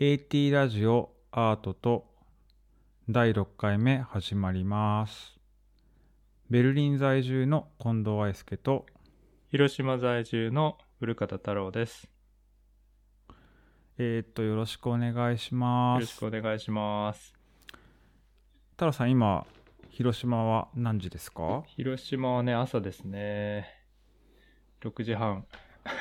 [0.00, 2.06] AT ラジオアートと
[3.08, 5.36] 第6回目始まります。
[6.48, 8.86] ベルリン在住の近藤愛介と
[9.50, 12.08] 広島在住の古方太郎です。
[13.98, 16.00] えー、っとよろしくお願いしよます。
[16.02, 17.34] ろしくお願いします。
[18.72, 19.46] 太郎さん今
[19.90, 21.64] 広島は何時ですか？
[21.66, 23.66] 広島はね、朝ですね。
[24.80, 25.44] 6時半。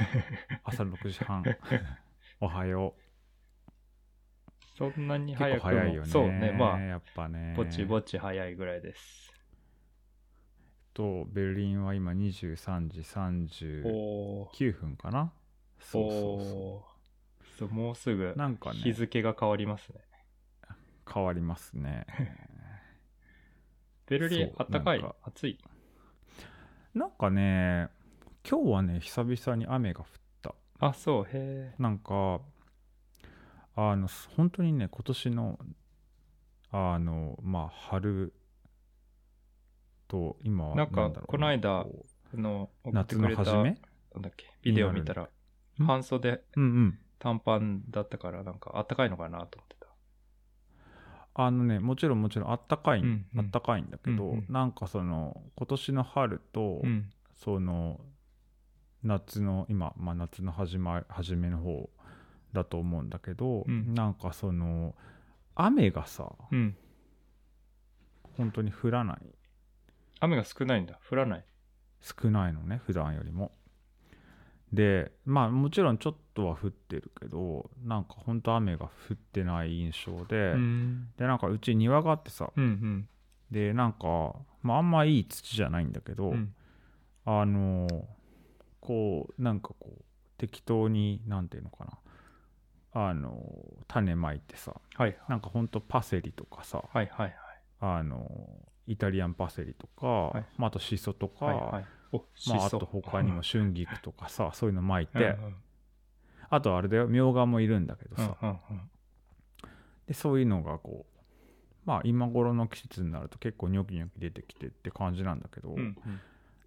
[0.63, 1.43] 朝6時半。
[2.39, 2.93] おはよ
[4.77, 6.07] そんなに早くも構早いよね。
[6.09, 7.53] そうね、まやっぱね。
[7.53, 9.33] あ、ぼちぼち早いぐらいです。
[10.93, 15.31] とベルリンは今23時39おー分かな？
[15.79, 16.43] そうそう
[17.57, 17.69] そう。
[17.69, 18.77] もうすぐうなんかね。
[18.77, 19.99] 日付が変わりますね。
[21.11, 22.05] 変わりますね。
[24.05, 25.03] ベルリンあったかい？
[25.23, 25.57] 暑い？
[26.93, 27.89] なんかね
[28.47, 30.05] 今日はね久々に雨が降っ
[30.41, 30.55] た。
[30.79, 32.41] あ、そう、へなんか
[33.79, 35.59] あの本当にね今年の
[36.71, 38.33] あのまあ春
[40.07, 41.85] と今はなんかこの間
[42.33, 43.77] の、夏の初め？
[44.15, 45.29] なんだっけ、ビデオ見たら、
[45.79, 45.85] ん？
[45.85, 46.41] 半袖。
[46.55, 46.99] うんうん。
[47.19, 49.87] 短パンだったから、なんかあったかいのかなと思ってた。
[51.35, 53.39] あのねもちろんもちろんあったかい、うんうん。
[53.41, 54.45] あったかいんだけど、うんうん。
[54.49, 57.11] なんかその今年の春と、うん。
[57.31, 58.01] その
[59.03, 61.89] 夏の今、まあ、夏の始ま初めの方
[62.53, 64.95] だと思うんだけど、うんなんかその
[65.55, 66.75] 雨がさうん。
[68.37, 69.17] 本当に降らない
[70.19, 70.99] 雨が少ないんだ。
[71.09, 71.45] 降らない。
[72.01, 73.51] 少ないのね普段よりも
[74.71, 81.09] でまあもちろんちょっとは降ってるけどなんか本当雨が降ってない印象で、うん。
[81.17, 83.09] でなんかうち庭があってさうんうん。
[83.49, 86.53] でなんか、まあ、あんまいい土じゃないんだけど、うん
[87.29, 87.87] あの
[88.79, 90.03] こうなんかこう
[90.37, 91.91] 適当になんていうのかな
[92.99, 93.37] あの
[93.87, 95.15] 種まいてさはい。
[95.29, 97.35] なんかほんとパセリとかさはいはい
[97.79, 98.27] あの
[98.87, 100.43] イタリアンパセリとか、い。
[100.57, 101.55] まあ、あとシソとか、はい。
[101.55, 101.85] はい。
[102.47, 105.55] まあ、あと他にも春菊とかさそういうのまいて、うんうん
[106.49, 108.57] あとあれだよみょうがもいるんだけどさ、うんうん。
[110.07, 111.19] でそういうのがこう
[111.83, 115.97] まあ今頃の季節になると結構ニョキニョキ出てきてって感じなんだけど、うんうん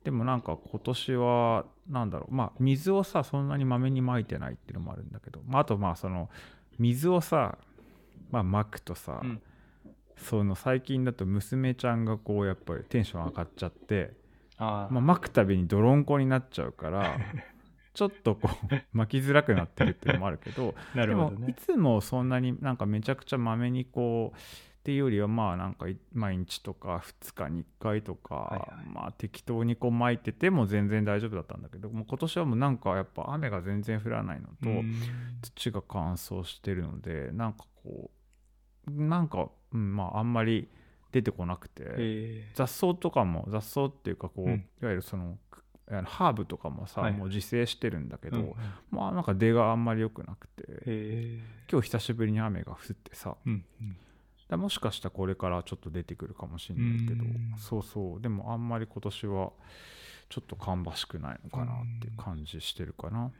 [0.04, 2.34] でもなんか今年はなんだろう。
[2.34, 6.30] まあ水をさそんなにまめにまいてないっていうのもあるんだけど、まあ、あとまあその
[6.78, 7.58] 水をさ
[8.30, 9.42] まあまくとさ、うん。
[10.16, 14.12] その最近だと娘ちゃんがこうやっぱりテンション上がっちゃって、
[14.58, 14.92] あー。
[14.92, 17.16] まあ、まくたびに泥んこになっちゃうから
[17.94, 20.74] ちょっとこう巻きづらくなってるっていうのもあるけど。
[20.94, 21.54] なるほどでもいね。
[21.54, 24.38] つもそんなになんかめちゃくちゃまめにこう
[24.80, 28.86] っていうよりはまあなんかい毎日とか2日に1回とか、はいはい。
[28.86, 34.94] まあ適当にこう巻いてても全然大丈夫だったんだけどもう今年はもうなんかやっぱ雨が全然降らないのと、うん。
[35.42, 38.10] 土が乾燥してるのでなんかこ
[38.88, 40.66] うなんか、うん、まああんまり
[41.12, 44.64] 出てこなくてへ雑草とかも雑草っていうかこう、うん。
[44.82, 45.36] いわゆるその
[46.04, 48.56] ハーブとかもさ、はいもう自生してるんだけど、
[48.90, 53.64] まあなんか出があんまり良くなくてへ今日久しぶりに雨が降ってさーうん
[54.50, 57.24] だもしかしたらこれからちょっと出てくるかもしれないけど。
[57.24, 57.54] うん。
[57.56, 58.20] そうそう。
[58.20, 59.52] でもあんまり今年は
[60.28, 63.30] ちょっと芳しくないのかなっていう感じしてるかな。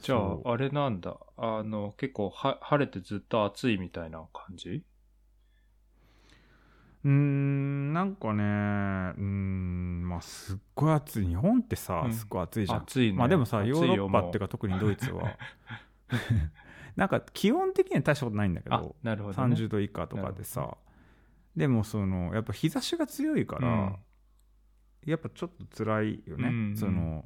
[0.00, 1.16] じゃあ、あれなんだ。
[1.36, 4.82] あの、結構は晴れてずっと暑いみたいな感じ？
[7.04, 11.26] うーんなんかねうーんまあすっごい暑い。
[11.26, 12.12] 日本ってさ、うん。
[12.12, 12.82] すっごい暑いじゃん。
[12.82, 13.18] 暑いね。
[13.18, 15.36] まあでもさヨーロッパっていうもか特にドイツは
[16.96, 19.54] なんか基本的には大したことないんだけど、なるほど、ね。
[19.54, 20.76] 30度以下とかでさ。
[21.56, 23.96] でもそのやっぱ日差しが強いから、うん。
[25.06, 26.76] やっぱちょっと辛いよね、うんうん。
[26.76, 27.24] その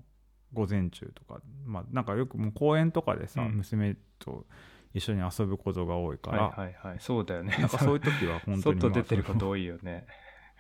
[0.53, 1.41] 午前中とか。
[1.65, 3.57] まあなんかよくもう公園とかでさ、うん。
[3.59, 4.47] 娘と
[4.95, 6.97] 一緒に遊ぶことが多いから、はいはいはい。
[7.01, 7.57] そうだよね。
[7.59, 10.07] なんかそういう時は本当に、 外出てるまあこと多いよね。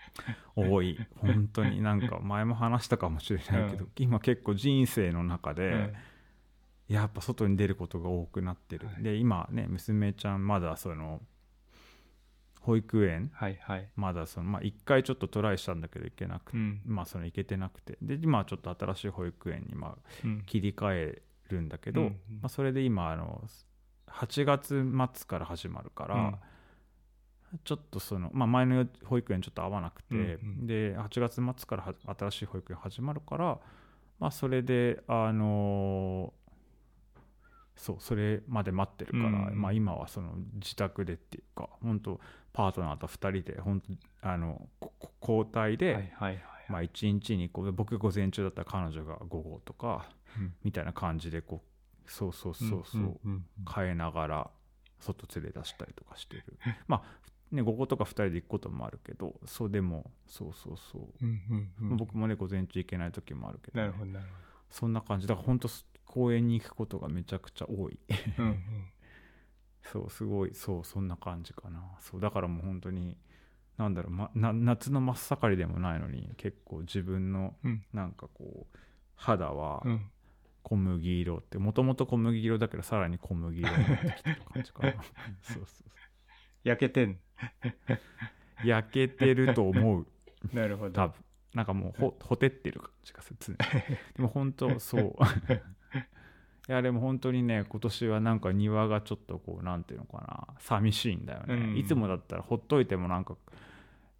[0.54, 0.98] 多い。
[1.16, 1.80] 本当に。
[1.80, 3.90] なんか前も話したかもしれないけど、うん。
[3.96, 5.94] 今結構人生の中で、うん
[6.88, 9.02] やっぱ外に出ることが多くなってる、はい。
[9.02, 11.20] で今ね娘ちゃんまだその
[12.60, 13.30] 保育園。
[13.34, 13.88] はいはい。
[13.94, 16.80] まだそのまあ1回ちょっとトライしたんだけど行けなくて、うん。
[16.86, 17.98] まあその行けてなくて。
[18.00, 19.96] で今はちょっと新しい保育園にま
[20.46, 22.12] 切り替えるんだけど、うんうん。
[22.12, 23.42] まあ、それで今あの
[24.08, 24.84] 8月
[25.14, 26.34] 末から始まるから、うん。
[27.64, 30.24] ちょっとその、まあ、前の保育園ちょっと合わなくて、うんう
[30.62, 30.66] ん。
[30.66, 33.58] で8月末からは新しい保育園始まるから、
[34.18, 36.47] まあ、それであのー
[37.78, 39.60] そうそれまで待ってるから、うん。
[39.60, 42.20] まあ、今はその自宅でっていうか本当
[42.52, 43.80] パートナーと2人で本
[44.20, 44.68] 当あの
[45.22, 46.42] 交代で、はいはいはい。
[46.68, 50.54] まあ、1日にこう僕が午前中だったら彼女が午後とかうん。
[50.64, 53.44] みたいな感じでこうそうそうそうそう、んんん。
[53.72, 54.50] 変えながら
[54.98, 56.44] 外連れ出したりとかしてる。
[56.88, 61.40] まあね午後とか2人で行くこともあるけどそうでもそうそうそう、うん
[61.80, 61.96] うんうん。
[61.96, 64.26] 僕もね午前中行けない時もあるけどね、なるほどなる
[64.70, 65.26] そんな感じ。
[65.26, 65.68] だから本当
[66.18, 67.98] 公園に行くことがめちゃくちゃ多い。
[68.38, 68.58] うんうん。
[69.84, 71.80] そうすごいそうそんな感じかな。
[72.00, 73.16] そうだからもう本当に
[73.76, 77.84] なんだろう、ま、な夏の真っ盛りでもないのに結構自分のうん。
[77.92, 78.78] なんかこう
[79.14, 80.10] 肌はうん。
[80.64, 84.92] 小麦色ってもともと小麦色だけどさらに小麦色になってきてる感じかな。
[85.40, 85.90] そうそう
[86.64, 87.18] 焼けてん。
[87.86, 87.98] そう
[88.66, 90.06] 焼けてると思う。
[90.52, 90.90] なるほど。
[90.90, 91.24] 多分。
[91.54, 93.58] なんかもうほほてってる感じがする常に。
[94.16, 95.14] でも本当そう
[96.68, 101.78] いやでも本当にね今年はなんか庭がちょっとこうなんていうのかな寂しいんだよね、うん。
[101.78, 103.36] いつもだったらほっといてもなんか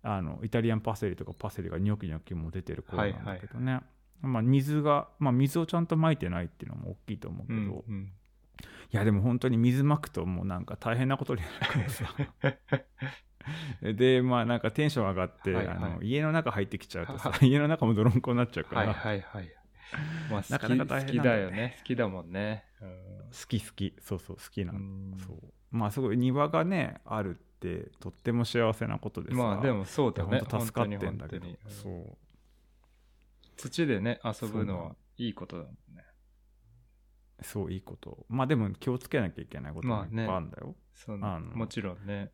[0.03, 3.81] あのイタリアンパセリとかパセリがニョキニョキも出てる頃なんだけどね、
[4.23, 8.13] まあ水が、まあ、水をちゃんとまいてないっていうのも大きいと思うけど、うんうん。
[8.93, 12.05] いやでも本当に水まくともうなんか大変なことになるからさ。
[13.83, 15.77] でまあなんかテンション上がって、はいはい。
[15.77, 19.58] あの家の中入ってきちゃうとさは 家の中も泥んこになっちゃうから、はいはいはい。
[20.31, 21.57] まあ、好 きなかなか大好き変なんだよね。
[21.57, 21.75] だよね。
[21.79, 22.65] 好きだもんね。
[22.81, 23.95] 好き好き。
[24.01, 25.53] そうそう好きなそう。
[25.71, 30.41] まあすごい庭がねあるってとっても幸せなことでさまあでもそうだね。
[30.41, 31.47] 助かってんだけど。
[31.69, 32.17] そう。
[33.57, 36.05] 土でね、遊ぶのはいいことだもんね。
[37.43, 38.25] そういいこと。
[38.29, 42.31] まあでも気をつけなきゃいけないこともいっぱいあるんだよ、そあののもちろんね。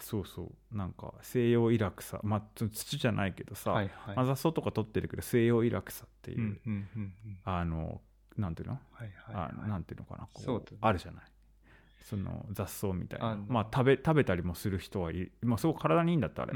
[0.00, 0.76] そうそう。
[0.76, 4.16] なんか西洋イラクサまあつ土じゃないけどさ、はいはい。
[4.16, 7.38] まあ雑草とか取ってるけど西洋イラクサっていう、うんうんうんうん。
[7.44, 8.00] あの
[8.36, 10.78] なんていうの,、はいはいあのはないんていうのかなこうそうだね。
[10.80, 11.22] あるじゃない？
[12.02, 13.38] その雑草みたいな。
[13.48, 15.32] まあ食べ食べたりもする人はいる。
[15.42, 16.52] まあすごく体にいいんだってあれ。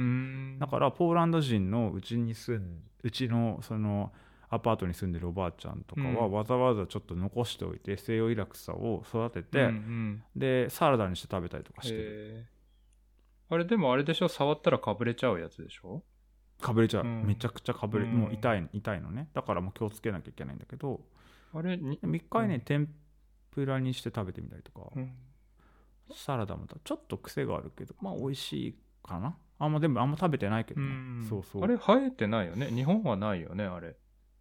[0.59, 4.13] だからポーランド人のうちに住んうちのその
[4.51, 6.33] アパートに住んでるおばあちゃんとかはうん。
[6.33, 10.23] わざわざちょっと残しておいて西洋イラクサを育てて、うんうん。
[10.35, 12.47] でサラダにして食べたりとかしてる
[13.51, 14.29] あれでもあれでしょ？
[14.29, 16.03] 触ったらかぶれちゃうやつでしょ？
[16.61, 17.27] かぶれちゃう、うん。
[17.27, 18.13] めちゃくちゃかぶれ、うん。
[18.13, 19.29] もう痛い痛いのね。
[19.35, 21.01] だからもう気をつけなきゃいけないんだけど
[21.53, 21.77] あれ？
[21.77, 22.61] に、でも一回ね、うん。
[22.63, 22.89] 天
[23.51, 25.13] ぷらにして食べてみたりとか、うん。
[26.15, 29.37] サラダもちょっと癖があるけどまあ美味しいかな。
[29.59, 31.27] あんまでもあんま食べてないけどね、うん。
[31.29, 31.65] そうそう。
[31.65, 32.67] あれ生えてないよね？
[32.67, 33.97] 日本はないよねあれ。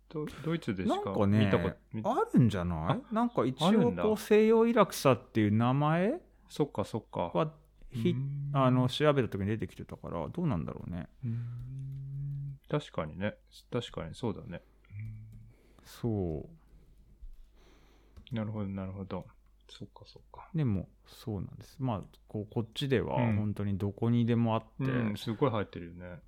[0.09, 3.13] ドドイツでしかなんかね見たこと見あるんじゃない？
[3.13, 6.13] なんか一応こう西洋イラクサっていう名前？
[6.49, 7.31] そっかそっか。
[7.33, 7.51] は
[7.93, 8.51] ひうん。
[8.53, 11.07] あの調べた時に出てきてたからどうなんだろうね。
[11.25, 12.59] うん。
[12.69, 13.35] 確かにね。
[13.71, 14.61] 確かにそうだね。
[15.85, 16.47] そ
[18.31, 19.25] なるほどなるほど。
[19.69, 20.49] そっかそっか。
[20.53, 21.77] うでもそうなんです。
[21.79, 23.35] まあこうこっちではうん。
[23.37, 26.19] 本当にどこにでもあって、うんすごい生えてるよね。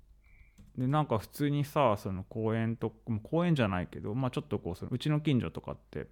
[0.76, 2.92] でなんか普通にさその公園と
[3.22, 6.06] 公園じゃないけど、まあ、ちょっとこうそのうちの近所とかって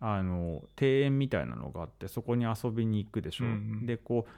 [0.00, 3.86] あの庭園みたいなのがあってそこに遊びに行くでしょ、うんうん。
[3.86, 4.30] でこう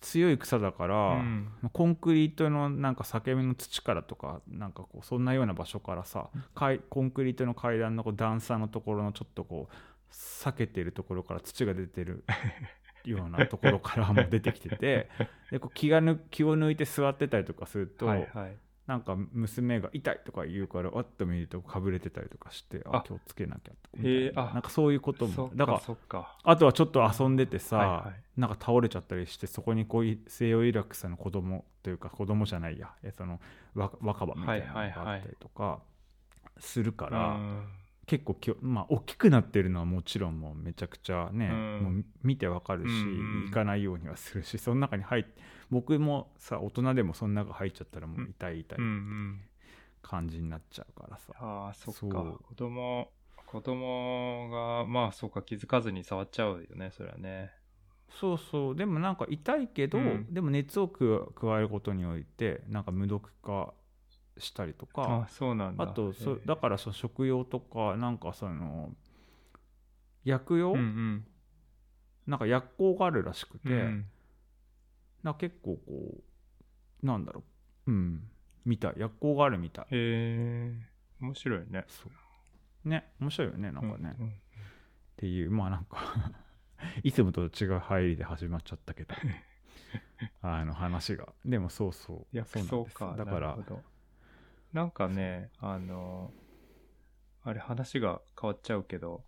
[0.00, 1.52] 強い草だから、うん。
[1.72, 9.74] コンクリートのなんか裂け目の土からとかなんかこうそんなような場所からさかいコンクリートの階段のこう段差のところのちょっとこう
[10.10, 12.24] 裂けてるところから土が出てる
[13.04, 15.08] ようなところからも出てきてて
[15.50, 18.56] でこう気がぬ気を抜いて座ってたりとかすると、はいはい
[18.90, 23.02] なんか娘が痛いとか言うからあっと見るとかぶれてたりとかしてああ。
[23.06, 24.50] 気をつけなきゃとかへえあ。
[24.52, 25.48] なんかそういうことも。
[25.54, 25.80] だか
[26.12, 28.40] らあとはちょっと遊んでてさ、はいはい。
[28.40, 33.38] なんか倒れちゃったりしてそこにこういう西洋イラクサの子供というか子供じゃないやえその
[33.76, 35.78] 若若葉みたいなのがあったりとか
[36.58, 37.62] するから、うん
[38.10, 41.80] 結構きょまあ大きくなってるのはもちろんもうめちゃくちゃね、うん。
[41.80, 45.30] もう見てわかるし、うんうん行かないようにはするしその中に入って
[45.70, 49.40] 僕もさ大人でもその中入っちゃったらもう痛い痛いうんうん。
[50.02, 52.24] 感じになっちゃうからさ、ああそっか。
[52.48, 53.12] 子供
[53.46, 57.52] 子供がまあそうか気づかずに触っちゃうよねそれはね。
[58.18, 58.74] そうそう。
[58.74, 60.26] でもなんか痛いけど、うん。
[60.34, 63.72] でも熱を加加えることにおいてなんか無毒化
[64.40, 65.84] したりとかあそうなんだ。
[65.84, 68.90] あとそだからその食用とかなんかその
[70.24, 71.26] 薬用、うんうん。
[72.26, 74.06] なんか薬効があるらしくて、うん
[75.22, 76.14] なんか結構こ
[77.02, 77.42] うなんだろ
[77.86, 77.90] う。
[77.90, 78.22] うん。
[78.64, 78.94] みたい。
[78.96, 79.84] 薬効があるみたい。
[79.84, 80.74] へえ。
[81.20, 81.84] 面白いね。
[81.88, 82.08] そ
[82.84, 82.88] う。
[82.88, 84.32] ね面白いよねなんかね、っうんうん。
[85.18, 86.32] ていうまあなんか
[87.04, 89.14] いつもと違う入りで始まっちゃったけど。
[90.42, 91.28] あの話が。
[91.44, 92.36] でもそうそう。
[92.36, 92.94] 薬そうなんです。
[92.96, 93.16] 草か。
[93.16, 93.58] だから
[94.72, 96.32] なんかねあの
[97.42, 99.24] あれ話が変わっちゃうけど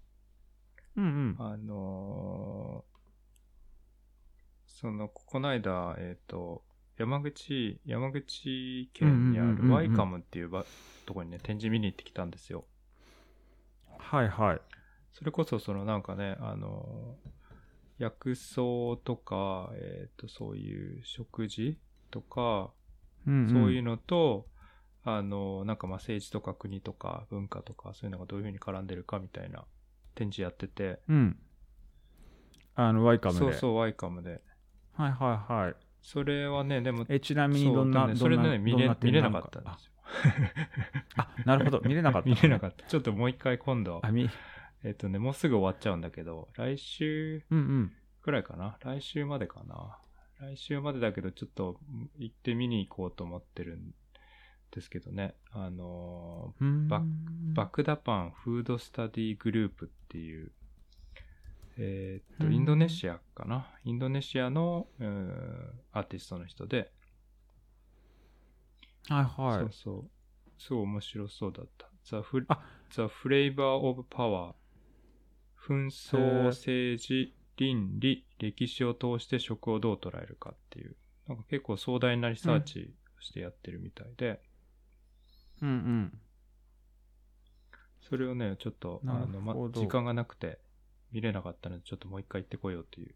[0.97, 1.37] うんうん。
[1.39, 2.93] あのー
[4.67, 6.65] その、この間、えっ、と、
[6.99, 10.65] 山口、山口県にあるうんうんうんうんうんワイカムっていうば
[11.07, 12.65] とこにね、展示見に行ってきたんですよ。
[13.99, 14.61] はいはい。
[15.13, 17.31] それこそ、そのなんかね、あのー
[17.99, 18.57] 薬草
[19.05, 21.79] とか、えっ、と、そういう食事
[22.11, 22.73] とか、
[23.27, 23.49] うん。
[23.49, 24.49] そういうのと、
[25.05, 29.65] あの、なんかまあ政治とか国とか文化とかそういうのがどういうふうに絡んでるかみたいな
[30.15, 31.39] 展示やってて、うん。
[32.75, 33.41] あの、ワイカムで。
[33.41, 34.43] そうそう、ワイカムで。
[34.93, 35.75] はいはいはい。
[36.01, 39.93] それはね、でも、え、ちなみにどんな、それね、見れな展見れなかったんですよ。
[41.17, 41.81] あ、なるほど。
[41.85, 42.29] 見れなかった。
[42.29, 42.87] 見れなかった。
[42.87, 44.03] ちょっともう一回今度
[44.85, 47.93] えっとね、もうすぐ終わっちゃうんだけど、来週うんうん。
[48.21, 48.79] くらいかな？
[48.81, 49.99] 来週までかな？
[50.41, 51.79] 来週までだけど、ちょっと
[52.19, 53.95] 行って見に行こうと思ってるん
[54.75, 55.35] ですけどね。
[55.53, 56.55] あの
[56.89, 57.03] バ
[57.55, 60.51] Bakudapan Food Study Group っていう、
[61.77, 63.67] えーっと、うんインドネシアかな？
[63.85, 64.87] インドネシアの、
[65.93, 66.91] アーティストの人で、
[69.09, 69.59] はいはい。
[69.61, 70.11] そうそう。
[70.59, 71.89] すごい面白そうだった。
[72.05, 74.55] The, Fl- あ The Flavor of Power
[75.67, 80.97] 紛争、政治、倫理、歴史を通して食をどう捉えるかっていう、
[81.29, 84.41] なんか結構壮大なリサーチをしてやってるみたいで、
[85.63, 86.19] うんうん。
[88.01, 90.59] それをね、ちょっと、あの、ま時間がなくて
[91.13, 93.15] 見れなかったので、ちょっともう一回行ってこようっていう、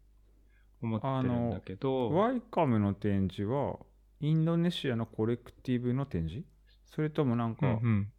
[0.81, 3.77] 思ってるんだけど、ワイカムの展示は、
[4.19, 6.47] インドネシアのコレクティブの展示？
[6.85, 8.11] それともなんうんか、うん。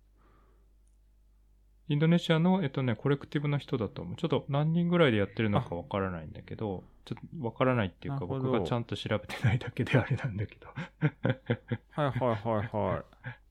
[1.89, 4.17] インドネシアの、えっとね、コレクティブの人だと思う。
[4.17, 10.69] ちょっと何人ぐらいでやってるのかわからないんだけど、ちょっとわからないっていうか、僕がちゃんと調べてないだけであれなんだけど。
[11.91, 13.48] はいはいはいはい。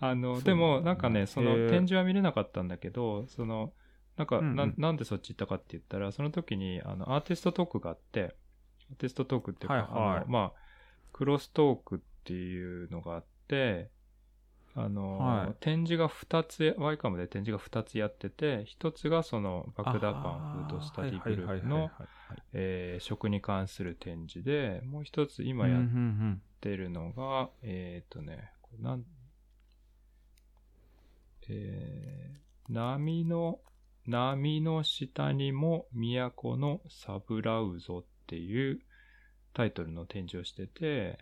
[0.00, 3.72] あの、でも、なんかね、その展示は見れなかったんだけど、その、
[4.16, 4.56] なんか、うんうん。
[4.56, 8.34] ななんでそっち行ったかって言ったら、その時に、あの、アーティストトークがあって、
[8.90, 10.24] アーティストトークっていうか、はいはい。
[10.28, 10.60] まあ、
[11.12, 13.90] クロストークっていうのがあって、
[14.74, 15.54] あの、はい。
[15.60, 21.90] 展示が2つ、 YCAM で展示が2つやってて、1つがその、 Bakudapan Food Study Group の、
[22.52, 28.50] えー食に関する展示で、もう一つ今やっうんうんってるのが、えっ、とね、
[28.80, 29.04] なん、
[31.48, 33.60] えー、波の、
[34.06, 38.80] 波の下にも都のさぶらうぞっていう
[39.52, 41.18] タイトルの展示をしてて、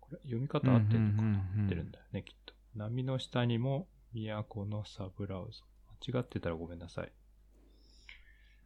[0.00, 2.54] これ読み方合ってるのかな、うんうん合ってるんだよね、きっと。
[2.74, 5.64] 波の下にも都のサブラウゾ。
[6.12, 7.12] 間違ってたらごめんなさい。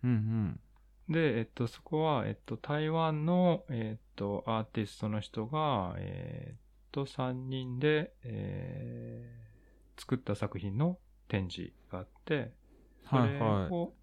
[0.05, 0.61] うんうん
[1.09, 6.61] で、えっと、そこは、えっと、台湾の、えっと、アーティストの人が、えっ
[6.97, 9.47] と、3人で、えー
[9.99, 12.53] 作った作品の展示があって、
[13.11, 13.31] それはい。
[13.39, 13.95] はいを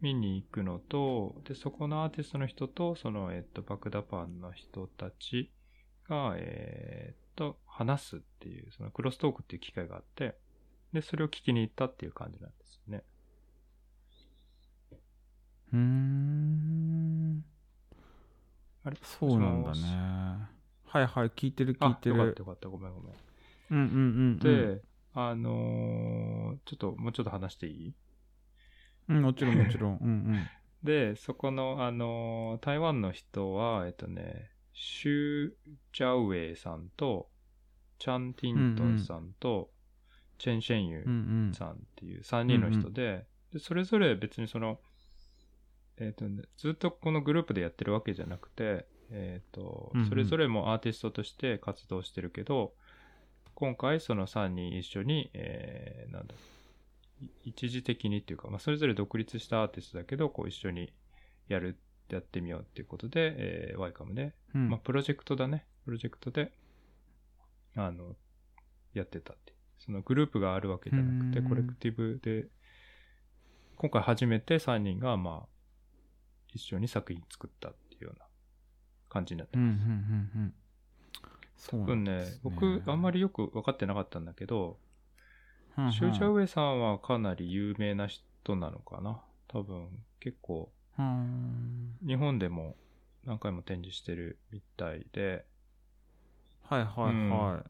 [0.00, 5.50] 見に行くのと、で、そこのアーティストの人と、その、えっと、バクダパンの人たち
[6.08, 10.36] が、えっと、話すっていう、そのクロストークっていう機会があって、
[10.92, 13.04] で、それを聞きに行ったっていう感じなんですよね。
[15.72, 17.44] うーん。
[18.84, 18.96] あれ？
[19.02, 20.61] そうなんだね
[20.92, 22.16] はいはい聞いてる聞いあ、てる。
[22.18, 22.68] よかったよかった。
[22.68, 23.14] ごめんごめん。
[23.70, 23.88] うんうんう
[24.34, 24.80] んで、うん。
[25.14, 27.94] あのーちょっと、もうちょっと話していい？
[29.08, 29.96] うんもちろんもちろん。
[30.02, 30.46] うんうん。
[30.82, 35.52] で、そこの、あのー台湾の人は、えっとね、シュー・
[35.94, 37.30] ジャウェイさんと、
[37.98, 39.70] チャン・ティントンさんと、
[40.36, 41.12] チェン・シェンユうん
[41.46, 41.54] うん。
[41.54, 44.78] さんっていう3人の人で、でそれぞれ別にその、
[45.96, 52.74] えっ、とね、ずっとこのグループでやってるわけじゃなくて、えっ、とうんうん、それぞれもアーティストとして活動してるけど、
[53.54, 56.34] 今回その3人一緒に、えーなんだ、
[57.22, 60.92] い一時的にっていうか、まあ、それぞれ独立したアーティストだけど、こう一緒に
[61.48, 61.78] やる、
[62.08, 65.66] やってみようっていうことで、えー、ワイカムで、うんまあ、プロジェクトだね。
[65.84, 66.52] プロジェクトで、
[67.76, 68.16] あの、
[68.94, 69.52] やってたって。
[69.78, 72.46] そのグループがあるわけじゃなくて、うんコレクティブで、
[73.76, 75.48] 今回初めて3人が、まあ、
[76.52, 78.26] 一緒に作品作ったっていうような
[79.12, 79.86] 感じになってうんうんうます。
[79.86, 80.54] んうん。
[81.56, 82.38] そう多分ね。
[82.42, 84.78] 僕、あんまりよく分かってなかったんだけど、
[85.76, 89.22] シューチャウェイさんはかなり有名な人なのかな？
[89.48, 89.88] 多分、
[90.20, 91.96] 結構、うん。
[92.06, 92.76] 日本でも
[93.24, 95.44] 何回も展示してるみたいで、
[96.62, 97.64] はいはいは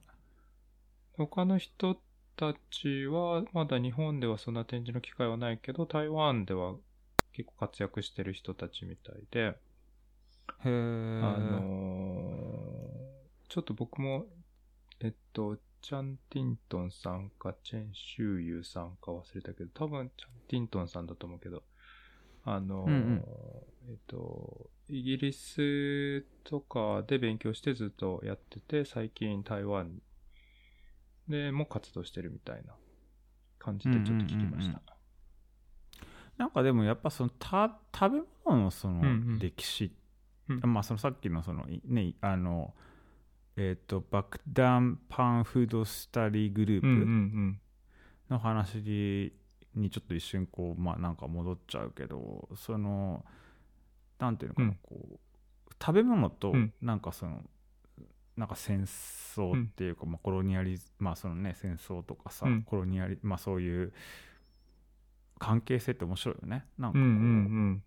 [1.17, 2.01] 他の人
[2.37, 6.75] たちは、まだ日本ではそんな展示の機会はないけど、台湾では
[7.33, 9.72] 結構活躍してる人たちみたいで、い
[10.65, 11.83] へえあのー
[13.49, 14.25] ちょっと僕も、
[15.01, 21.63] えっと、チャン・ティントンさんか、チェン・シューユーさんか忘れたけど、多分チャン・ティントンさんだと思うけど、
[22.45, 23.25] あのーうんうん。
[23.91, 30.01] えっと、イギリスとかで勉強してずっとやってて、最近台湾
[31.29, 32.75] でも活動してるみたいな
[33.59, 34.81] 感じでちょっと聞きました。
[36.39, 39.35] なんかでもやっぱそのた食べ物のそうんうん。
[39.35, 39.93] の歴史、
[40.63, 40.73] うん。
[40.73, 42.75] まあそのさっきのそのいねあの
[43.57, 47.61] えっ、と爆弾パンフードスタディグルーうんうんうプん。
[48.31, 49.33] の話
[49.75, 53.25] にちょっと一瞬こうまあなんか戻っちゃうけどその
[54.19, 54.79] なんていうのかな、うん。
[54.83, 55.19] こう
[55.81, 56.73] 食べ物とうん。
[56.81, 57.43] なんかその、
[58.37, 62.63] なんか戦争っていうか、まあ、コロニアリズまあそのね戦争とかさ、うん。
[62.63, 63.93] コロニアリまあそういう
[65.39, 66.67] 関係性って面白いよね。
[66.79, 67.83] なんかこう、うんうん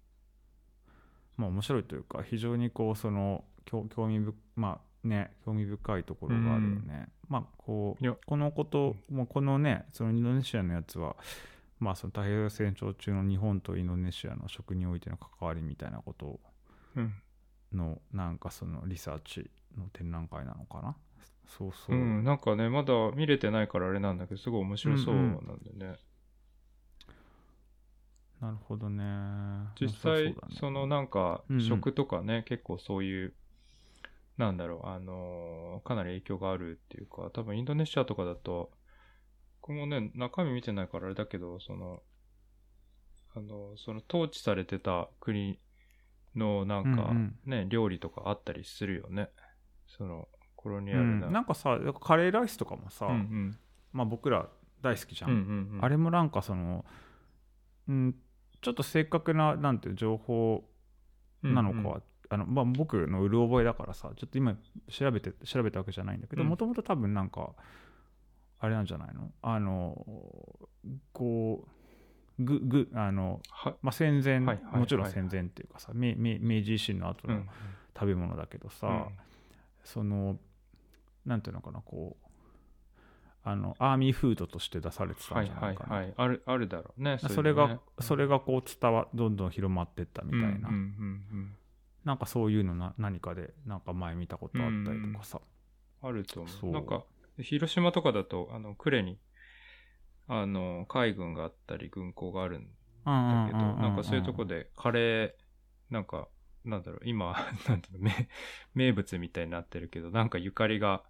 [1.37, 8.95] まあ面白いというか非常にこうその興興味深まあね興味深いところがあるよね、まあこうこのこと
[9.29, 11.15] このねそのインドネシアのやつは
[11.79, 16.39] まあその太平洋戦争中の日本とインドネシアの食においての関わりみたいなこと
[16.95, 17.13] うん。
[17.73, 20.95] のなんかそのリサーチの展覧会なのかな？
[21.45, 21.95] そうそう。
[21.95, 25.97] う、ん、なんかね、まだ見れてないからあれなんだけど、すごい面白そうなんだよね。
[28.41, 29.03] なるほどね。
[29.79, 30.55] 実際、うだね。
[30.59, 33.33] そのなんかうんうん、食とかね、結構そういう、
[34.37, 38.71] なんだろう、あのーかなり影響があるっていうか、多分インドネシアとかだと、
[39.61, 42.01] これもね、中身見てないからあれだけど、その、
[43.35, 45.59] あの、その統治されてた国
[46.35, 49.29] のなんかうんね、料理とかあったりするよね。
[49.87, 51.19] その、コロニアうん。
[51.19, 51.31] ルな。
[51.31, 53.57] なんかさカレーライスとかもさ、うんうん。
[53.93, 54.49] まあ僕ら
[54.81, 55.39] 大好きじゃうんうん
[55.77, 55.85] うん。
[55.85, 56.85] あれもなんかその、
[57.87, 58.15] うん、
[58.65, 60.63] ちょっと正確ななんていう情報
[61.43, 64.57] なのかは、あのまあ、僕のうる覚えだからさちょっと今
[64.89, 66.49] 調べて調べたわけじゃないんだけどうん。
[66.49, 67.51] もともと多分なんか
[68.59, 69.31] あれなんじゃないの？
[69.43, 70.03] あの
[71.13, 71.67] こ
[72.39, 74.79] うぐぐあの、はまあ、戦前、はいはいはい。
[74.79, 77.49] もちろん戦前っていうかさ明明明治維新の後のうん。
[77.93, 79.05] 食べ物だけどさ、うん。
[79.83, 80.37] その
[81.23, 82.24] なんていうのかなこう
[83.47, 86.13] あのアーミーフードとして出されてたはいはいんじゃないかな、はい。
[86.17, 87.19] ある、あるだろうね。
[87.19, 91.55] それが、ねそれがこう伝わどんどん広まってったみたいな、うんうんうん
[92.05, 95.41] なんかそういうのな何かでなんか前見たことあったりとかさ、
[96.03, 96.71] うん、あると思う。
[96.71, 97.03] なんか、
[97.39, 99.17] 広島とかだと、あの、呉に、
[100.27, 102.67] あの、海軍があったり、軍港があるんだ
[103.47, 106.27] けど、なんかそういうとこで、カレー、なんか、
[106.63, 107.35] なんだろう、今、
[107.67, 108.27] なんていうの、名
[108.75, 111.03] 名物みたいになってるけど、なんかゆかりが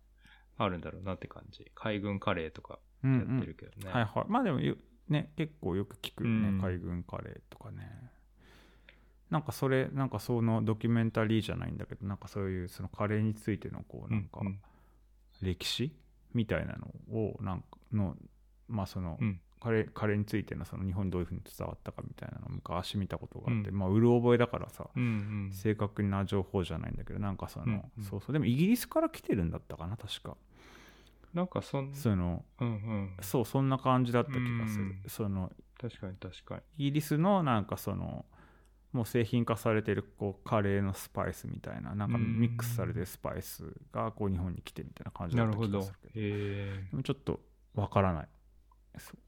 [0.58, 1.72] あるんだろうなって感じ。
[1.76, 3.78] 海軍カレーとかうんやってるけどね。
[3.86, 4.26] うんはいはい。
[4.28, 4.78] まあでもゆ
[5.10, 6.62] ね結構よく聞くよね、うん。
[6.62, 8.12] 海軍カレーとかね。
[9.30, 14.60] なんかそれなんかそのドキュメンタリーじゃないんだけどなんかそういうそのカレーについてのこうなんかうんうん。
[15.41, 15.94] 歴史
[16.34, 16.88] みたいなの
[17.18, 18.15] をなんかの
[18.68, 25.06] まあその、うんカレーカレーについてのその日本にどういうふうに伝わったかみたいなのを昔見たことがあって、うんまあうる覚えだからさうんう
[25.49, 25.51] ん。
[25.51, 30.38] 正確な情報じゃないんだけどなんかその、うんうんそうそうでもイギリスから来てるんだったかな確か
[31.34, 33.10] なんかそん、そのうんうん。
[33.21, 35.51] そうそんな感じだった気がする、うんその
[35.82, 36.62] 確かに確かに。
[36.78, 38.25] イギリスのなんかその
[38.93, 45.58] もう製品化されてるこうカレーのスパイスみたいななんかうんミックスされてるスパイスがこう日本に来てみたいな感じだった。
[45.58, 46.88] 気がするけどへえ。
[46.91, 47.39] でもちょっと
[47.73, 48.28] わからない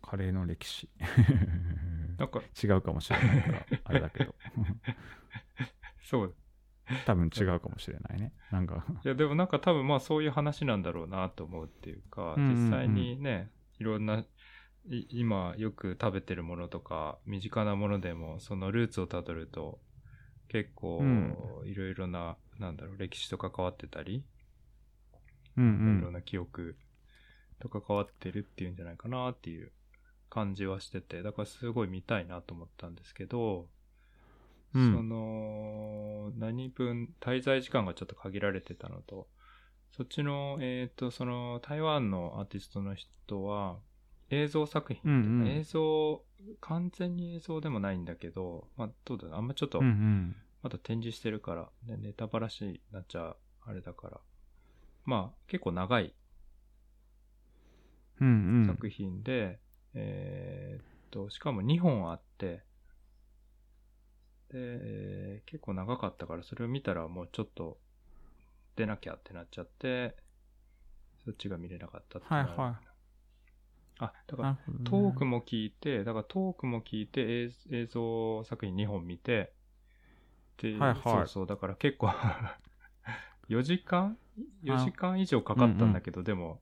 [0.02, 0.90] カレーの歴史。
[2.18, 4.36] なんか、違うかもしれないからあれだけど。
[6.02, 6.36] そう。
[7.06, 8.34] 多分違うかもしれないね。
[8.52, 8.86] なんか。
[9.04, 12.66] いや、でもなんか多分まあそういう話なんだろうなと思うっていうか、うんうんうん。
[12.66, 14.24] 実際にね、いろんな、
[14.90, 19.80] い今よく食べてるものとか、身近なものでも、そのルーツをたどると、
[20.48, 24.24] 結構うん、いろいろな、なんだろう、歴史と関わってたり、
[25.58, 26.00] うんうん。
[26.00, 26.78] いろんな記憶
[27.60, 29.72] と関わってるっていうんじゃないかなっていう
[30.30, 33.68] 感じはしてて、だからすごい見たいなと思ったんですけど、
[34.74, 34.94] うん。
[34.94, 39.28] その、何分、滞在時間がちょっと限られてたのと、
[39.96, 43.80] そっちの、えっ、と、その、台湾のアーティストの人は、
[44.30, 45.48] 映像作品うんうん。
[45.48, 46.22] 映像、
[46.60, 54.20] 完全に映像でもないんだけど、まあ、どうだろうあんまちょっとまだ展示してるから、ね、ネタバラシになっちゃう、あれだから。
[55.06, 56.14] まあ、結構長い
[58.22, 58.32] うんう
[58.74, 58.80] ん。
[58.80, 59.60] 作品で、
[59.94, 62.64] えーっと、しかも2本あって、
[64.50, 67.80] で、えー結構長かったから、それを見たらもうちょっと
[68.78, 70.16] 出なきゃってなっちゃって、
[71.24, 72.88] そっちが見れなかったってはいはい。
[74.00, 74.50] あ、だから
[74.84, 79.54] トークも聞いて、だからトークも聞いて映映像作品2本見て、
[80.58, 81.04] で、はいはい。
[81.04, 82.10] そうそう、だから結構
[83.48, 84.18] 4時間
[84.64, 86.62] ?4 時間以上かかったんだけど、でも、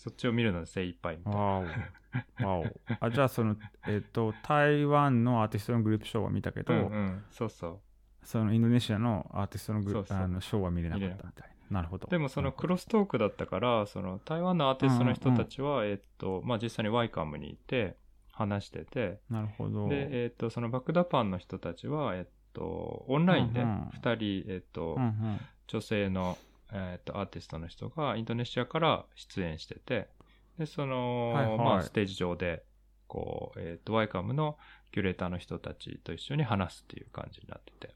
[0.00, 1.62] そっちを見るので精一杯みたいな。
[3.00, 3.54] あ、じゃあその、
[3.86, 7.78] えっ、と、台湾のアーティストのグループショーは見たけど、うんうん、そうそう。
[8.24, 11.80] そのインドネシアのアーティストのグループあのショーは見れなかったみたいな。
[11.80, 12.08] なるほど。
[12.08, 17.96] でもそのクロストークだったから、その台湾のアーティストの人たちは、えっと、まあ実際にワイカムにいて、
[18.32, 19.88] 話してて、なるほど。
[19.90, 26.36] で、えっ、と、そのバクダパンの人たちは、えっ、と、オンラインでうんうん2人、えっ、と、うんうん女性の、
[26.72, 30.08] えっ、と、アーティストの人がインドネシアから出演してて、
[30.58, 32.64] で、その、はいはいまあ、ステージ上で、
[33.06, 34.56] こう、えっ、と、ワイカムの
[34.92, 37.94] キュレーターの人たちと一緒に話すっていう感じになってて。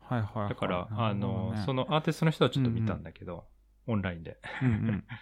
[0.00, 0.48] はいはいはい。
[0.50, 3.46] だから、なるほどあの、ねそのアーティストの人はちょっと見たんだけど、
[3.86, 4.38] オンラインで。
[4.62, 5.04] うんうん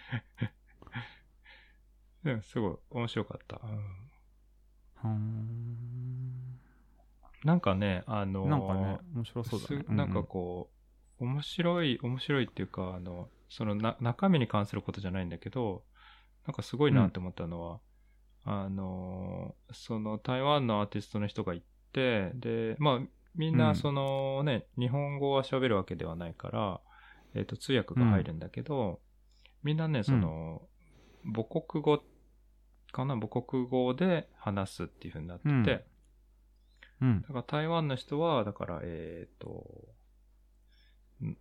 [2.25, 3.57] うん、すごい面白かった。
[3.57, 6.59] うーん
[7.43, 9.83] なんかね、あのなんかね、面白そうだね。
[9.87, 10.76] すなんかこう、
[11.19, 15.83] 面白い、面白いっていうか、あの、そのな中身に関することじゃないんだけど、
[16.45, 17.79] なんかすごいなって思ったのは、
[18.45, 22.99] あの、その台湾のアーティストの人がいて、で、まあ、
[23.35, 23.75] みんうなん。
[23.75, 26.81] そのね、日本語は喋るわけではないから、
[27.35, 28.99] えっ、と、通訳が入るんだけど、
[29.63, 30.61] みんなね、その、
[31.23, 32.01] 母国語
[32.91, 33.17] かな？
[33.17, 35.85] 母国語で話すっていう風になってて、
[37.01, 37.07] うん。
[37.09, 37.21] うん。
[37.21, 39.96] だから台湾の人は、だから、えっ、と、ん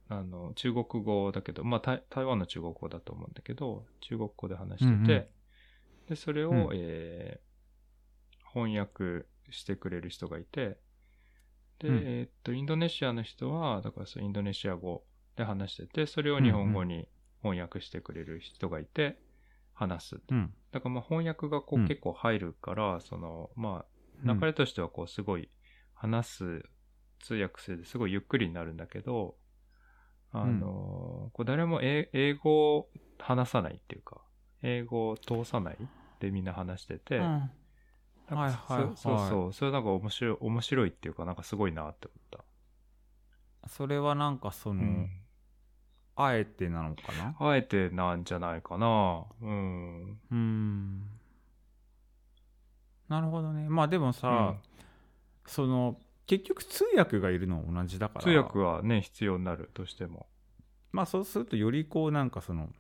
[0.08, 5.26] あの、中国語だけど、まあ台、台湾の中国語だと思うんだけど、中国語で話してて、うんうん。
[6.08, 6.68] で、それを、うん。
[6.72, 7.46] えー
[8.56, 10.78] 翻訳してくれる人がいて、
[11.78, 12.02] で、うん。
[12.06, 15.04] えっ、と、インドネシアの人は、だからそう、インドネシア語
[15.36, 17.06] で話してて、それを日本語に
[17.42, 19.18] 翻訳してくれる人がいて、
[19.74, 20.20] 話す。
[20.30, 20.54] うん。
[20.72, 21.86] だからまあ翻訳がこううん。
[21.86, 24.40] 結構入るから、その、まあ、うん。
[24.40, 25.50] 流れとしてはこうすごい
[25.92, 26.62] 話す
[27.20, 29.36] 通訳するですごいゆっくりになるんだけど、
[30.42, 34.20] あの、こう誰も英英語を話さないっていうか、
[34.62, 35.88] 英語を通さない
[36.20, 38.52] でみんな話してて、はいはいはい。
[38.56, 42.44] そそうそう、それなんか面白い、面白いっていうかなんかすごいなって思っ
[43.62, 43.68] た。
[43.68, 45.10] それはなんかその、うん。
[46.18, 47.36] あえてなのかな？
[47.38, 49.24] あえてなんじゃないかな。
[49.42, 50.02] うん。
[50.30, 51.02] うーん。
[53.08, 53.68] なるほどね。
[53.68, 54.54] まあでもさ、
[55.46, 58.22] その結局通訳がいるのは同じだから。
[58.22, 60.26] 通訳はね、必要になるとしても。
[60.92, 62.70] まあそうするとよりこうなんかその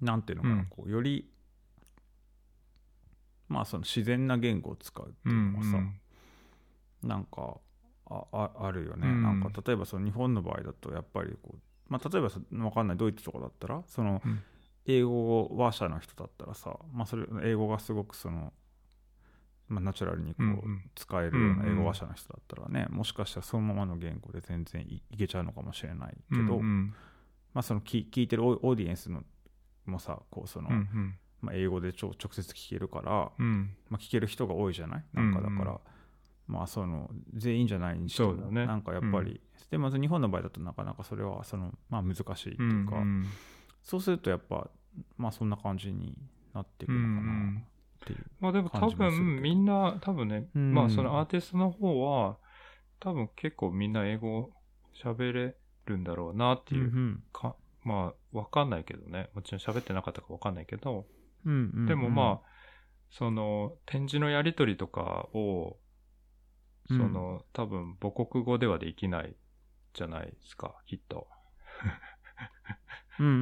[0.00, 0.66] なんていうのかな、うん。
[0.66, 1.30] こうより
[3.48, 5.78] まあその自然な言語を使うっていうのがさ、
[7.02, 7.58] なんか
[8.06, 9.22] あああるよね、うん。
[9.22, 11.58] なんか例えばその日本の場合だとやっぱりこう、
[11.88, 14.42] まあ、例えばわかんないドイツとかだったらそのうん。
[14.88, 18.52] 英語話者の人だったらさ、まあ、それ英語がすごくその、
[19.68, 29.22] まあ、ナチュラルにこう、使えるような英語話者の人だったらね、もしかしたらそのままの言語で全然いいけちゃうのかもしれないけど、まあ、その聞聞いてるオーオーディエンスの
[29.86, 30.68] もさこうその、
[31.40, 33.70] まあ、英語でちょ直接聞けるから、うん。
[33.88, 35.04] まあ、聞ける人が多いじゃない？
[35.12, 35.80] なんかだから、
[36.46, 43.24] まあその全員じゃないにしても、なんかやっぱり、でまず日本の場合だとなかなかそれはその、まあ、難しいっていうか、ん
[43.82, 44.68] そうするとやっぱ
[45.16, 46.16] まあそんな感じに
[46.54, 47.62] なっていくのかな
[48.06, 50.72] っていう、まあでも多分みんな多分ね、うん。
[50.72, 52.36] まあそのアーティストの方は
[53.00, 54.52] 多分結構みんな英語
[55.02, 59.28] 喋れるんだろうなっていううんか、まあわかんないけどね。
[59.34, 61.06] もちろん喋ってなかったかわかんないけど、
[61.44, 61.86] うんうんうん。
[61.86, 62.48] でもまあ、
[63.10, 65.78] その展示のやりとりとかを、
[66.88, 69.34] その、多分母国語ではできない
[69.94, 71.26] じゃないですか、きっと。
[73.18, 73.36] うんうんう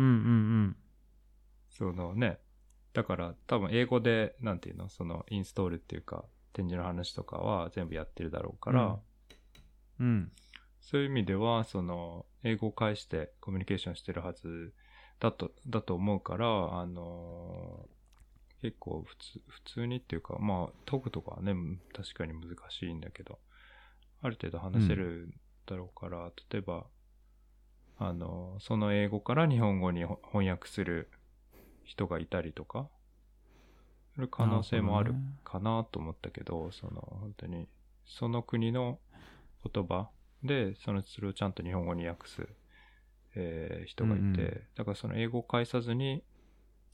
[0.69, 0.77] ん。
[1.69, 2.39] そのね、
[2.95, 8.99] だから多分英語で、なんていうの、そのインストールっていうか、展示の話とかは全部やってるだろうから、
[9.99, 10.07] うん。
[10.07, 10.33] うん。
[10.81, 14.73] そういう意味では、その、英語を介してコミュニケーションしてるはず
[15.19, 17.89] だと、だと思うから、あの
[18.63, 21.55] 結構普通、普通にっていうか、まあ、トークとかはね、
[21.93, 23.39] 確かに難しいんだけど、
[24.23, 25.35] ある程度話せる
[25.67, 26.87] だろうから、例えば、
[27.99, 31.11] あのその英語から日本語に翻訳する
[31.85, 32.89] 人がいたりとか、
[34.15, 37.69] する可能性もあるかなと思ったけど、その本当に
[38.07, 38.99] その国の
[39.73, 40.09] 言葉
[40.43, 42.49] でそのそれをちゃんと日本語に訳す、
[43.35, 44.63] えー人がいて、うんうん。
[44.77, 46.23] だからその英語を介さずに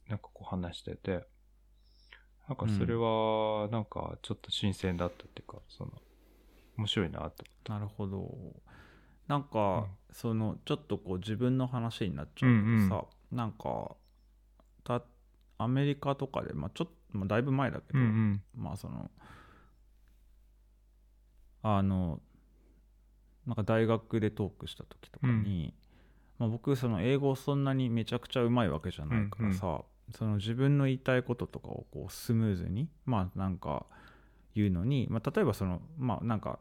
[0.09, 1.23] なんかこう話してて
[2.47, 5.91] なんかそれはなんかちょっと新鮮だったっていうか、その
[6.77, 8.29] 面白いなとなるほど。
[9.27, 9.85] なんか、うん。
[10.13, 13.95] そのちょっとこう自分の話になっちゃうけどさ、なんか
[14.83, 15.01] た
[15.57, 19.11] アメリカとかで、まあ、ちょっと、まあ、だいぶ前だけど、んまあその
[21.63, 22.19] あの
[23.45, 25.73] なんか大学でトークした時とかに、
[26.39, 29.81] まあ、僕その英語そんなにめちゃくちゃうまいわけじゃないからさ、
[30.15, 33.85] その自分の言いたいこととかをこうスムーズにまあなんか
[34.55, 36.59] 言うのに、まあ、例えばそのまあなんか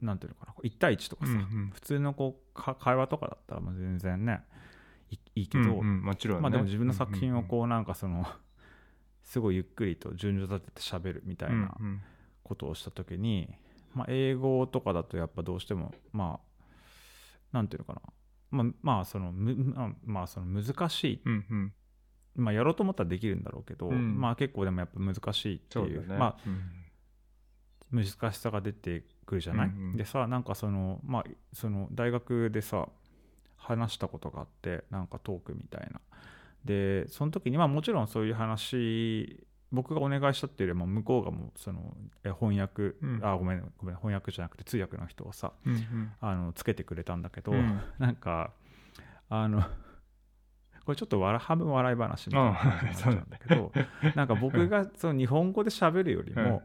[0.00, 1.70] なんていうのかな1対1とかさ、うんうん。
[1.72, 4.42] 普通のこうか会話とかだったらまあ全然ね
[5.10, 8.26] いいいけど、うんうんもちろん、ね、まあでも自分の作品をうこうなんかその
[9.22, 12.00] すごいゆっくりと順序立てて喋るみたいなうん
[12.42, 13.48] ことをした時に、
[13.94, 16.48] まあ、英語とかだとやっぱどうしてもまあ
[17.52, 18.00] なんていうのかな。
[18.50, 21.72] まあまあそのむまあまあその難しい、うんうん。
[22.36, 24.20] まあ、やろうと思ったらできるんだろうけど、うん。
[24.20, 26.16] まあ結構でもやっぱ難しいっていうね。
[26.16, 26.50] まあう
[27.96, 28.04] ん。
[28.04, 29.96] 難しさが出てくるじゃない、うんうん。
[29.96, 32.88] でさなんかそのまあその大学でさ
[33.58, 36.00] 話したことがあってなんかトークみたいな。
[36.64, 41.94] でその時にまあもちろんそういう話僕がお願いしたっていうよりも向こうがもうその
[42.24, 43.20] え翻訳、うん。
[43.22, 46.12] あごめんごめん翻訳じゃなくて通訳の人をさうんうん。
[46.20, 47.80] あのつけてくれたんだけど、うん。
[47.98, 48.52] なんか
[49.28, 49.62] あの
[50.84, 53.72] これちょっと笑半分笑い話みたいななんだけど
[54.16, 56.62] なんか僕がその日本語で喋るよりも、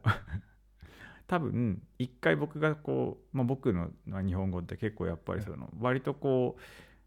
[1.27, 6.61] 多分一回僕がこう、まあ、僕のまあ日本語って結構やっぱりその割とこう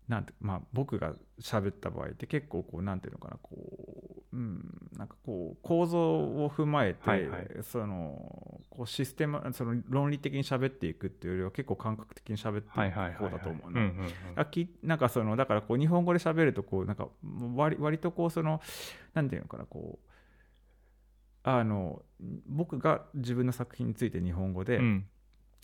[0.08, 3.56] なんてまあ僕が喋った場合って結構こうなんていうのかなこ
[4.32, 12.72] う、うん、なんかこう構造を踏まえて、そのこうシステムその論理的に喋っていくっていうよりは結構感覚的に喋ってい。
[12.72, 13.80] く方だと思ううんね。
[13.80, 17.08] うんうんあきなんかそのだからこう日本語で喋るとこうなんか
[17.56, 18.60] 割割とこうその
[19.14, 20.05] なんていうのかなこう
[21.48, 22.02] あの
[22.48, 25.06] 僕が自分の作品について日本語で、うん。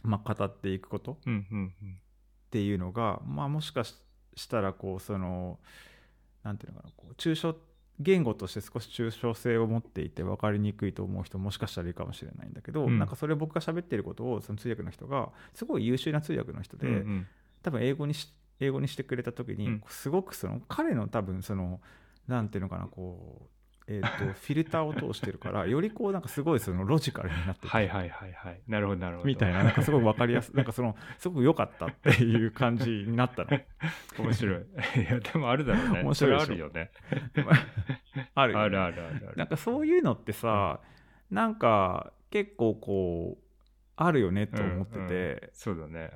[0.04, 1.16] まあ、語っていくことっ
[2.50, 3.94] ていうのが、まあ、もしかし
[4.34, 5.58] したらこうその
[6.42, 7.54] なんていうのかなこう抽象
[8.00, 12.98] 言語として少し抽象性を持っていて分かりにくいと思う人もしかしたらいるかもしれないんだけど、うん。
[12.98, 17.26] なんかそれを僕が喋ってることをその通訳の人がすごい優秀な通訳の人で、うんうん。
[17.62, 19.82] 多分英語にし英語にしてくれた時に、うん。
[19.88, 21.80] すごくその彼の多分その
[22.26, 23.51] なんていうのかなこう、
[23.86, 28.60] えー、と フィルターを通してるからよりこうなんかすごいそのロジカルになっててはいはいはいはい。
[28.68, 29.26] なるほどなるほど。
[29.26, 33.50] みたいななんかすごい分かりやすい なんかそのすごく良かったっていう感じになったの
[34.18, 34.56] 面白い。
[34.56, 36.02] いや、でもあるだろうね。
[36.02, 36.90] 面白いあるよね。
[38.34, 39.32] あるあるあるあるある。
[39.36, 40.80] なんかそういうのってさ、
[41.30, 43.44] なんか結構こう
[43.96, 46.10] あるよねと思ってて、うんうんそうだね。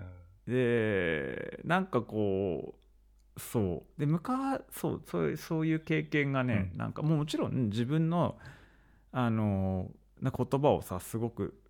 [0.46, 2.85] でなんかこう
[3.36, 4.00] そう。
[4.00, 6.78] で昔そうそういうそういう経験がね、うん。
[6.78, 8.38] なんかもうもちろん自分の
[9.12, 11.60] あのな言葉をさすごく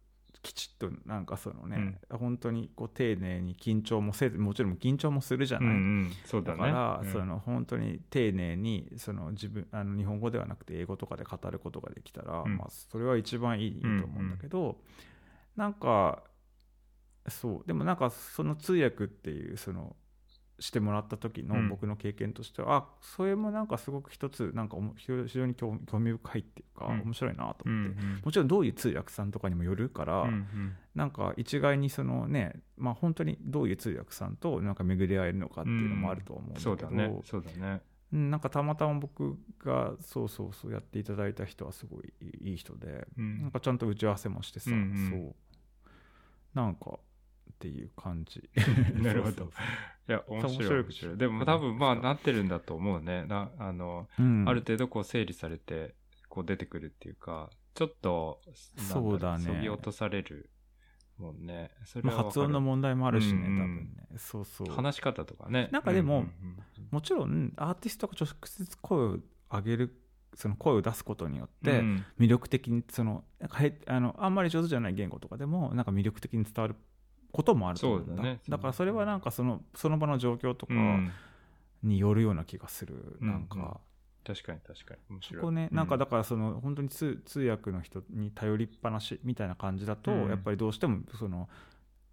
[0.43, 6.59] きちっとなんかそのね、本当にこう丁寧に緊張もせずもちろん緊張もするじゃない、うんうん、そうだね。
[6.59, 7.13] だから、うん。
[7.13, 12.57] その本当に丁寧にその自分あの日本語ではなくて英語とかで語ることができたら、うん。
[12.57, 14.79] まあ、それは一番いいと思うんだけど、
[15.57, 16.23] なんか
[17.29, 17.67] そう。
[17.67, 19.97] でもなんかその通訳っていうその
[20.59, 21.69] してもらった時のうん。
[21.69, 27.01] 僕の経験としては、あそれもなんかすごく一つなんか非常に興興味深いっていうか、うん。
[27.03, 28.25] 面白いなとうん思って。
[28.27, 30.77] もちろんどういう通訳さんとかにもよるから、うんうん。
[30.95, 37.21] なんか一概にそのね、まあ、本当にどういう通訳さんとなんか巡り合えるのかっていうのもあると思うんだけど、そうだね。
[37.25, 37.83] そうだね。
[38.13, 43.43] うんなんかたまたま僕がそうそうそうやっていただいた人はすごいいい人で、うん。
[43.43, 45.11] なんかちゃんと打ち合わせもしてさ、うんうん。
[45.11, 45.35] そう。
[46.55, 46.99] なんか
[47.53, 48.49] っていう感じ。
[49.03, 49.45] なるほど。
[49.45, 50.81] いや、面白い。
[50.83, 51.17] 面白い。
[51.17, 53.25] でも多分まあなってるんだと思うね。
[53.27, 54.49] なあの、そううん。
[54.49, 55.95] ある程度こう整理されて、
[56.29, 58.41] こう出てくるっていうか、ちょっと、
[58.77, 59.45] そうだね。
[59.45, 60.51] そぎ落とされる
[61.19, 61.71] もんね。
[61.85, 63.59] それまあは発音の問題もあるしね、うんうん。
[63.59, 64.19] 多分ね。
[64.19, 64.69] そうそう。
[64.69, 65.69] 話し方とかね。
[65.73, 66.29] なんかでもうんうん
[66.91, 69.19] もちろんアーティストが直接声を
[69.51, 70.03] 上げる
[70.35, 72.05] その声を出すことによっうんて、うん。
[72.19, 76.77] 魅力的にそのなんかへあのあんまり上手じゃない言語とかでもなんか魅力的に伝わる
[77.37, 78.09] こともあると思うんだ。
[78.09, 78.41] そうだね。
[78.59, 81.13] からそれはなんかそのその場の状況とかうん。
[81.83, 83.81] によるような気がする、うんなんか、
[84.25, 85.19] 確かに確かに。
[85.23, 90.29] そこね、うなんかだからその本当に通通訳の人に頼りっぱなしみたいな感じだと、うん。
[90.31, 91.49] やっぱりどうしてもその、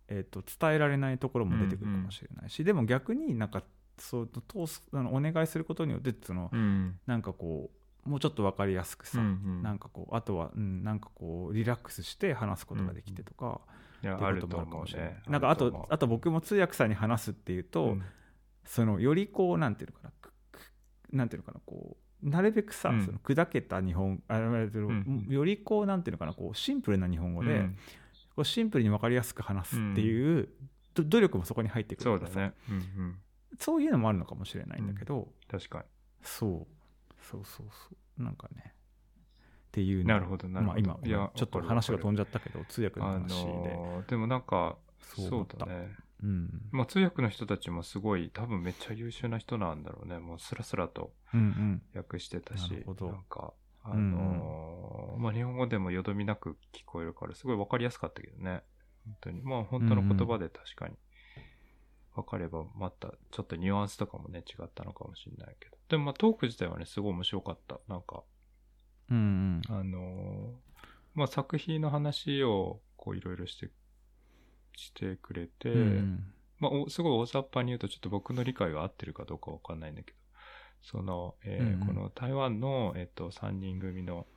[0.10, 3.64] えー、と伝えられないところも出てくるかもしれないし、でも逆になんか
[3.98, 7.00] そう通すあのお願いすることによってその、うん。
[7.08, 7.72] なんかこ
[8.06, 9.64] うもうちょっと分かりやすくさ、うんうん。
[9.64, 15.22] なんかこうあとは、うん、なんかこうリラックスして話すことができてとか、いや、ってあるといあるか思うねもしれない。。
[15.28, 18.04] なんかあとあと僕も通訳さんに話すっていうと、うん。
[18.66, 20.34] そのよりこうなんていうのかなくく
[21.12, 23.06] なんていうのかなこうなるべくさ、うん。
[23.06, 25.26] その砕けた日本あえっとん。
[25.28, 27.78] よりこうなんていうのかなこうシンプルな日本語で、うん。
[28.36, 30.50] こうシンプルに分かりやすく話すっていう、
[30.94, 32.28] ど努力もそこに入ってくるから。
[32.28, 32.54] さそうだね。
[32.70, 33.16] うんうん。
[33.60, 35.86] そういうのもあるのかもしれないんだけど、確か
[36.22, 37.14] そう。
[37.22, 38.24] そうそうそう。
[38.24, 38.74] なんかね
[39.74, 40.86] っていうなるほど、なるまあ、ほど。
[40.86, 45.90] 今いやちょっと話が飛んじゃったけど通訳のあ話で、のーでもなんか、そうだね。
[46.22, 50.20] うんまあ通訳の人たちもすごい、多分めっちゃ優秀な人なんだろうね。
[50.20, 58.62] もうスラスラとうんうん訳してたしなるほ、どなんか、あのーまあ日本語でもよどみなく聞こえるから、すごいわかりやすかったけどね。
[59.06, 59.42] 本当に。
[59.42, 60.96] まあ本当の言葉で確かに。
[62.16, 65.78] わかれば、また、ちょっとニュアンスとかもね、違ったのかもしれないけど。
[65.90, 67.80] でもまあトーク自体はね、すごい面白かった。
[67.88, 68.24] なんか、
[69.10, 70.54] うんあの、
[71.14, 73.70] まあ、作品の話を、こう、いろいろして、
[74.76, 76.34] してくれて、うんうん。
[76.60, 80.18] まあ、おすごい大雑把に言うと、ちょっと僕の理解が合ってるかどうかわかんないんだけど、
[80.82, 81.88] その、えーうんうん。
[81.88, 84.28] この台湾の、えっと、3人組の、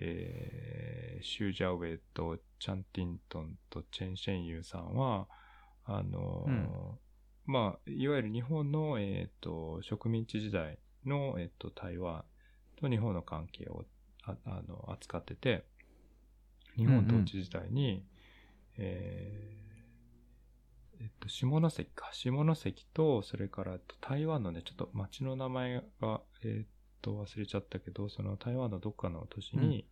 [0.00, 5.26] えーシュー・ジャウェイとチャン・ティントンとチェン・シェンユーさんは、
[5.84, 6.98] あのーうん。
[7.46, 12.24] まあ、いわゆる日本の、えっと、植民地時代の、えっと、台湾
[12.80, 13.84] と日本の関係を
[14.28, 15.64] ああの扱ってて、
[16.76, 18.04] 日本統治時代に、
[18.78, 22.10] えーえっと、下関か。
[22.12, 26.68] 下関と、それからえっと台湾のね、ちょっと町の名前が、えっ
[27.02, 29.86] と、忘れちゃったけど、その台湾のどっかの都市に、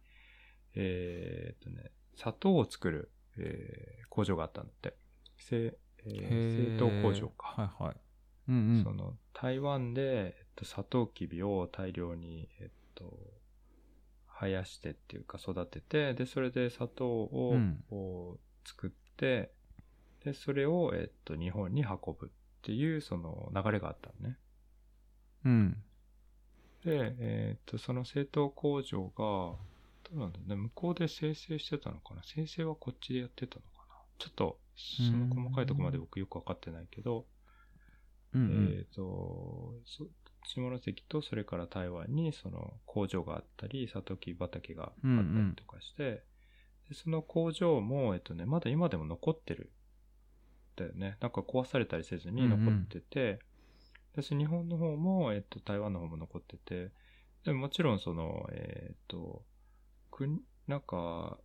[0.75, 4.97] えーっとね、砂糖を作る、えー工場があったんだって。
[5.37, 7.49] 製、えー製糖工場か。
[7.49, 7.97] はいはい。
[8.49, 8.85] うんうん。
[8.85, 13.19] その台湾で、えっと、サトウキビを大量に、えっと、
[14.39, 17.57] 生やしてっていうか育てて、で、それで砂糖を、
[17.91, 19.51] う作って、
[20.25, 22.31] で、それを、えっと、日本に運ぶっ
[22.63, 24.39] ていう、その流れがあったのね。
[25.45, 25.83] うん。
[26.85, 29.59] で、えっと、その製糖工場が、ど
[30.13, 32.23] うなんだね、向こうで生成してたのかな。
[32.25, 33.95] 生成はこっちでやってたのかな。
[34.19, 37.27] ちょっと、その細かいところまで僕よくわかってないけど、
[38.35, 38.77] うんうん。
[38.79, 40.05] えっ、と、そ
[40.47, 46.23] 下関とそれから台湾にその工場があったり、サトウキビ畑があったりとかして、
[46.89, 49.71] でその工場も、えっとね、まだ今でも残ってる。
[50.77, 51.17] だよね。
[51.21, 53.41] なんか壊されたりせずに残ってて、
[54.13, 56.93] 私日本の方も、えっと、台湾の方も残ってて、
[57.45, 59.43] でももちろんその、えっと、
[60.11, 61.39] 国、なんか、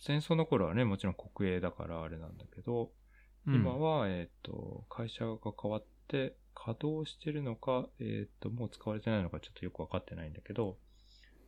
[0.00, 10.78] 戦争の頃はね、もちろん国営だからあれなんだけど、うん今は、えっ、と、会社が変わって、稼働してるのか、えっ、と、もう使われてないのかちょっとよくわかってないんだけど、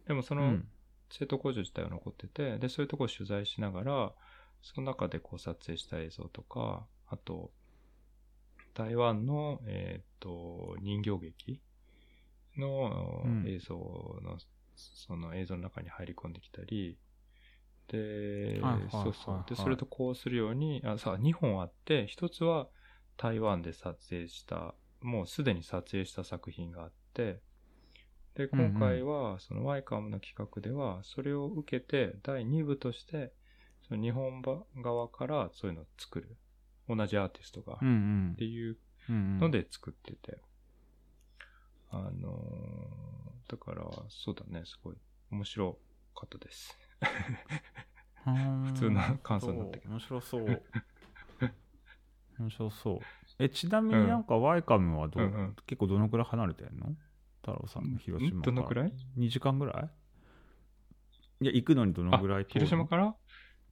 [0.07, 0.69] でもそのうん。
[1.11, 4.13] 製糖工場自体は残ってて、で、そういうところを取材しながら、
[4.63, 7.53] その中でこう撮影した映像とか、あと、
[8.75, 11.61] 台湾の、えっ、と、人形劇
[12.57, 13.45] のうん。
[13.47, 13.77] 映像
[14.23, 14.39] の、
[14.75, 16.99] その映像の中に入り込んできたり、
[17.89, 18.61] で、
[18.91, 19.45] そうそう。
[19.47, 22.69] で、はいそれとこうするように、あ、さ、2本あって、一つは
[23.17, 27.41] 台湾で撮影した、もうすでに撮影した作品があって、
[28.35, 33.33] で、今回は、そのワイカムの企画では、それを受けて、第2部として、
[33.87, 34.43] その日本
[34.77, 36.37] 側からそういうのを作る。
[36.89, 37.75] 同じアーティストが。
[37.75, 37.79] っ
[38.37, 40.41] ていうので作ってて。
[41.91, 43.13] あのー
[43.53, 44.97] だから、そうだね、すごい
[45.31, 45.79] 面白
[46.15, 46.79] かったです。
[48.25, 48.31] 普
[48.73, 50.63] 普通の感想になったけど面白そう。
[52.39, 53.01] 面白そう。
[53.39, 56.95] え、ちなみになんかワイカムはどう、うんうん結構どのくらい離れてんの？
[57.41, 58.57] 太郎さんの広島んから。
[58.57, 59.73] どのくらい ?2 時間ぐら
[61.41, 61.45] い？
[61.45, 63.15] いや、行くのにどのあぐらい、広島から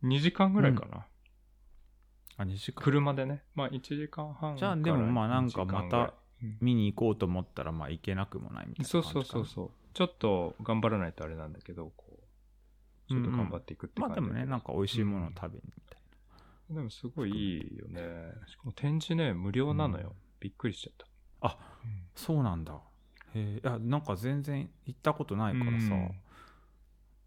[0.03, 1.07] ？2時間ぐらいかな。
[2.39, 2.83] あ、2時間。
[2.83, 3.45] 車でね。
[3.55, 9.25] まあ1時間半じゃあでもまあなんかまた2時間ぐらいうん見に行こうと思ったら、まあ行けなくもないみたいなそう感じかな。
[9.25, 9.71] そうそうそう。
[9.93, 12.19] ちょっと頑張らないとあれなんだけど、こ
[13.09, 16.00] う、ちょっと頑張っていくってまあでもね、なんか美味しいものを食べにみたい
[16.71, 18.01] でもすごいいいよね。
[18.47, 20.09] しかも展示ね、無料なのよ。
[20.09, 21.07] うんびっくりしちゃっ
[21.43, 21.49] た。
[21.49, 21.57] な。
[22.17, 22.81] そうなんだ。
[23.35, 25.91] へえ、いや、なんか全然行ったことないからさ、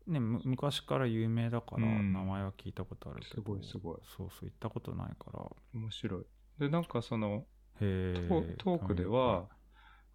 [0.08, 6.26] ね、む昔から有名だから、うん名前は聞いたことあるけど、すごいすごいそうそう、行ったことないから、面白い。
[6.60, 7.46] で、なんかその。
[7.80, 7.86] ト
[8.58, 9.48] トークでは、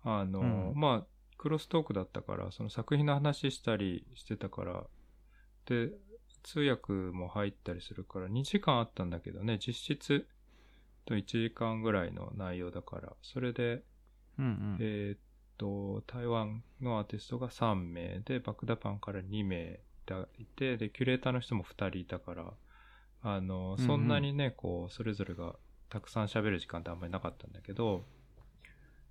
[0.03, 0.45] あの、う
[0.77, 4.87] んまあ、クロストークだったから、その作品の話したりしてたから、
[5.67, 5.91] で、
[6.49, 10.27] 通訳も入ったりするから、2時間あったんだけどね、実質
[11.05, 13.83] と1時間ぐらいの内容だから、それで、
[14.39, 14.77] うんうん。
[14.81, 15.19] えーっ
[15.59, 19.81] と、台湾のアーティストが3名で、バクダパンから2名
[20.39, 22.55] いて、で、キュレーターの人も2人いたから、
[23.23, 23.87] あの、うんうん。
[23.87, 25.55] そんなにね、こう、それぞれが
[25.91, 28.07] たくさん喋る時間ってあんまりなかったんだけど、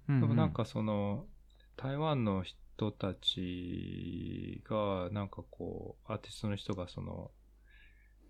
[0.07, 1.27] ででもなんかその、
[1.75, 2.57] 台湾の人
[2.91, 7.31] たちが、なんかこう、アーティストの人がその、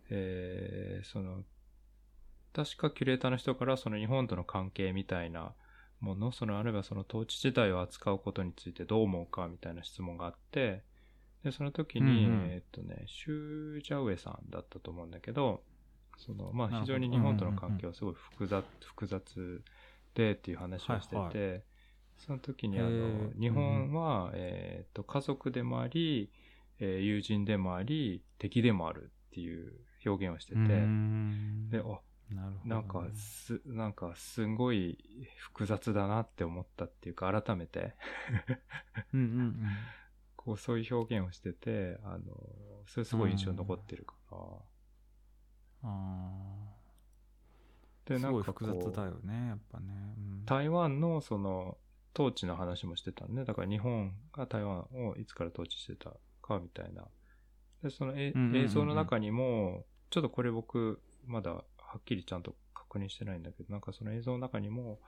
[0.10, 1.44] えー、その、
[2.54, 5.54] 確かキュレーターの人からその日本との関係みたいな
[6.00, 10.84] もの、そのあるいはその統治時代を扱うことについてどう思うかみたいな質問があって、
[11.44, 12.48] で、その時に、うんうん。
[12.50, 15.64] えーっとね、シュー・ジャウエさんだったと思うんだけど、
[16.18, 19.64] その、まあ非常に日本との関係はすごい複雑、複雑
[20.16, 21.64] でっていう話をしてて、
[22.18, 26.32] その時にあへのー、日本は、えーっと、家族でもあり、
[26.80, 29.74] えー友人でもあり、敵でもあるっていう
[30.06, 30.58] 表現をしてて、
[31.70, 32.02] で、あ、
[32.34, 32.76] なるほどね。
[32.76, 34.98] なんか、す、なんか、すごい
[35.38, 37.96] 複雑だなって思ったっていうか、改めて、
[39.14, 39.56] うんうんうん。
[40.36, 44.38] ここう、そういう表現をしてて、あの、それすごい印象に残ってるから。
[45.84, 46.74] あ
[48.06, 50.46] で、ーすごいなんか複雑だよねやっぱね、うん。
[50.46, 51.78] 台湾のその、
[52.18, 57.06] 統治の話もしてたんで、だから日本が台湾をいつから統治してたかみたいな。
[57.84, 61.64] で、そのえ映像の中にも、ちょっとこれ僕、まだは
[62.00, 65.00] っきりちゃんと確認してないんだけど、なんかその映像の中にも、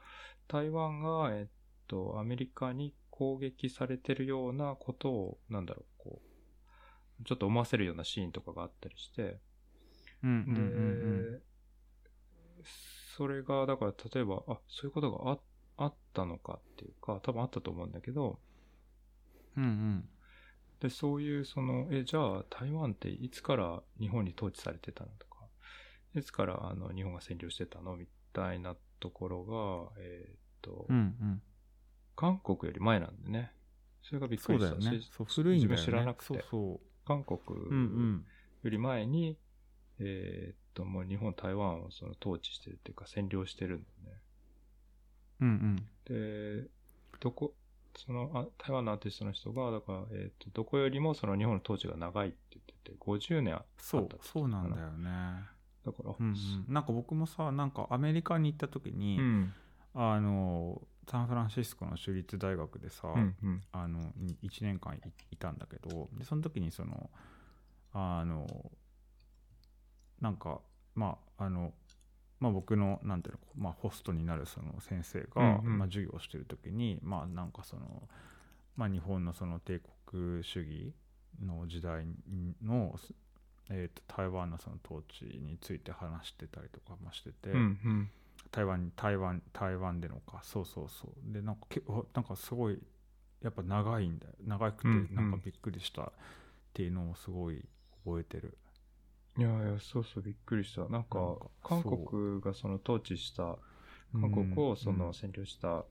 [0.48, 1.48] 台湾が、えっ
[1.88, 6.22] と、アメリカに攻撃されてるようなことを、なんだろう、こ
[7.20, 9.40] う、ちょっと思わせるようなシーンとかがあったりして、
[10.24, 11.42] うんうんで、うんうん。
[13.18, 15.40] それが、だから例えば、あ、そういうことがあ
[15.80, 18.40] あったのかっていうか、多分あったと思うんだけど、
[19.58, 20.10] うんうん。
[20.82, 25.48] で、そういう、その、え、じゃあ、台湾っていつから日本に統治されてたのとか、
[26.16, 29.46] いつから、あの、日本が占領してたのみたいなところ
[29.96, 31.42] が、えーっと、うんうん。
[32.16, 33.54] 韓国より前なんでね。
[34.02, 34.72] それがびっくりした。
[34.72, 35.02] そうだよね。
[35.02, 35.76] しそう古いんだよね。
[35.76, 36.26] 自分知らなくて。
[36.28, 38.26] そうそ韓国ううんうん。
[38.64, 39.38] より前に、
[40.00, 44.22] えーっと、もう日本、台湾をその統治してるっていうか占領してるんだよね。
[45.42, 46.62] うんうん。
[46.62, 46.68] で、
[47.20, 47.54] どこ、
[47.96, 55.10] そのあ台湾のアーティストの人が、だから、えっ、と、どこよりもその日本の統治が長いって言ってて、50年あそうあったってそうなんだよね。
[55.86, 56.74] だから、うんうん。
[56.74, 59.54] なんか僕もさなんかアメリカに行った時に、うん、
[59.94, 64.00] あのサンフランシスコの州立大学でさ、うん、うん、あの
[64.44, 65.00] 1年間い
[65.32, 67.10] いたんだけどでその時にその
[67.94, 68.46] あの
[70.22, 70.60] なんか
[70.94, 71.74] まああの
[72.40, 78.04] まあ僕のなんていうの、まあ、ホストになるその先生が、まあ、授業をしてる時にまあなんかその、
[78.76, 80.94] まあ、日本のその帝国主義
[81.44, 82.06] の時代
[82.64, 82.96] の、
[83.70, 87.50] えー、と台湾のその統治について話してたりとかもしてて、
[88.52, 91.34] 台湾に台湾台湾でのかそうそうそう。
[91.34, 92.80] でなんかけおなんかすごい
[93.42, 94.34] やっぱ長いんだよ。
[94.46, 96.12] 長くてなんかびっくりしたっ
[96.74, 97.64] ていうのをすごい
[98.06, 98.58] 覚えてる、
[99.38, 100.88] いやいや、そうそう、びっくりした。
[100.90, 103.58] なんか、なんか韓国がその統治した、
[104.14, 105.86] 韓国をその占領した、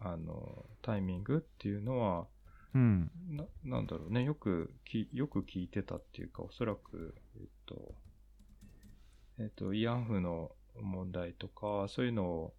[0.00, 2.26] あの、タイミングっていうのは、
[2.74, 3.10] うん。
[3.30, 7.94] な、なんだろうね、よくき、よく聞いてたっていうか、おそらく、えっと、
[9.38, 12.52] えっと、慰安婦の問題とか、そういうの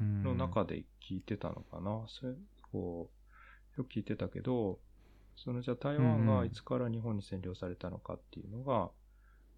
[0.00, 0.24] うん。
[0.24, 2.04] の中で聞いてたのかな。
[2.08, 2.34] それ、
[2.72, 3.10] こ
[3.76, 4.80] う、よく聞いてたけど、
[5.36, 8.90] そのじゃあ台湾がいつから日本に占領されたのかっていうのが、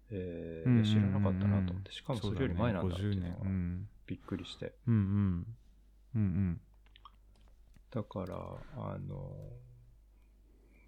[0.09, 4.73] えー知らなかったなと思って、しかもそれより前なんだっていう50のがびっくりして。
[4.87, 5.55] うんうん。
[6.15, 6.61] うんうん。
[7.91, 8.35] だから、
[8.75, 9.35] あの、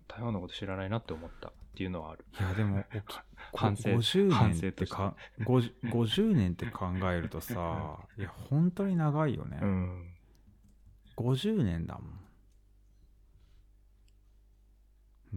[0.07, 2.26] 台湾のこと知らないなって思ったっていうのはある。
[2.39, 2.84] いやでも
[3.53, 10.13] おき反省50反年ってか 50, 50年って考えるとさ いや本当に長いよね、うん。
[11.15, 12.20] 50年だもん。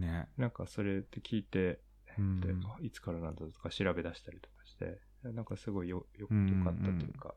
[0.01, 0.27] ね。
[0.37, 1.79] なんかそれって聞いて、
[2.17, 7.35] うんであいつからなんだとか調べ出したりとかして、なんかすごいよ、よ、ようんうんうんかったというか、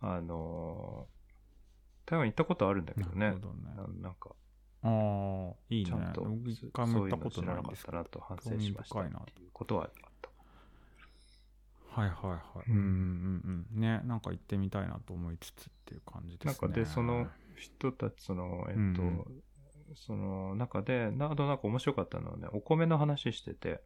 [0.00, 1.14] あのー
[2.06, 3.40] 台湾行ったことあるんだけどねなるほ。
[3.40, 4.30] どねななんか、
[4.82, 10.04] ああいいねちゃんと、そ回も行ったことそういうの知らなかったなと反省しましたっていうことはあった。
[12.00, 12.70] はいはいはい。
[12.70, 13.80] うんうんうんうん。
[13.80, 16.58] ね、なんか行ってみたいなと思いつつっていう感じですね。
[16.60, 19.24] なんかで、その人たち、その、えっと、うん
[19.94, 23.80] その中で、などなんか面白かったのはね、お米の話してて、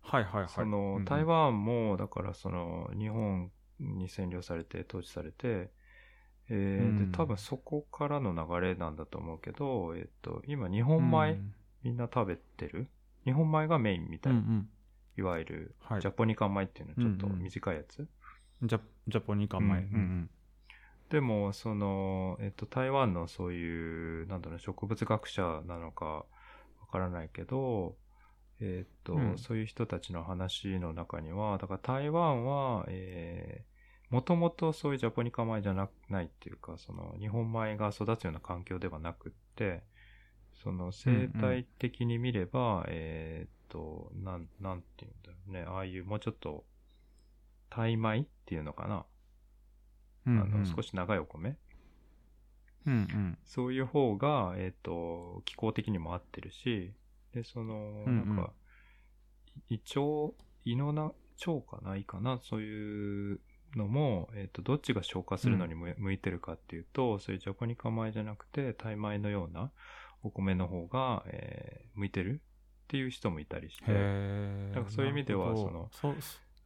[0.00, 0.48] はいはいはい。
[0.48, 3.50] その、うん台湾も、だからその、日本
[3.80, 5.70] に占領されて、統治されて、
[6.48, 11.54] えーうんで、多分そこからの流れなんだと思うけど、えっと、今、日本米、うん
[11.84, 12.86] みんな食べてる？
[13.24, 14.68] 日本米がメインみたいな、うんうん。
[15.18, 18.06] いわゆる、はいジャポニカ米っていうのちょっとうんうん短いやつ。
[18.62, 19.64] ジャジャポニカ米。
[19.64, 20.30] ううんんうん。
[21.12, 26.24] でも、その、えっと、台湾のそういう、なんだろう、植物学者なのかわ
[26.90, 27.98] からないけど、
[28.60, 29.36] えっと、うん。
[29.36, 39.82] そういう人たちの話の中には、だから台湾は、えー、もともとそういうジャポニカ米じゃなないっていうか、その、日本米が育つような環境ではなくって、
[40.62, 46.64] その、生態的に見れば、えっと、なん、なんていうんだろうね、ああいうもうちょっと、
[47.68, 49.04] タイ米っていうのかな、
[50.26, 51.56] うんあの、少し長いお米。
[52.86, 53.38] うんうん。
[53.44, 56.92] そういう方が、えっ、と、気候的にも合ってるし、
[57.32, 58.36] で、その、うんうん。
[58.36, 58.52] なんか、
[59.68, 61.12] 胃腸、胃のな、
[61.46, 61.96] 腸かな？
[61.96, 62.38] 胃かな？
[62.42, 63.40] そういう
[63.76, 69.70] のも、えっ、と、どっちが消化するのにむ向いてるかっていうと、そういうジャポニカ米じゃなくて、タイ米のような
[70.22, 73.92] お米の方が、えー向いてるっていう人もいたりして。
[73.92, 76.16] なんかそういう意味ではそのそう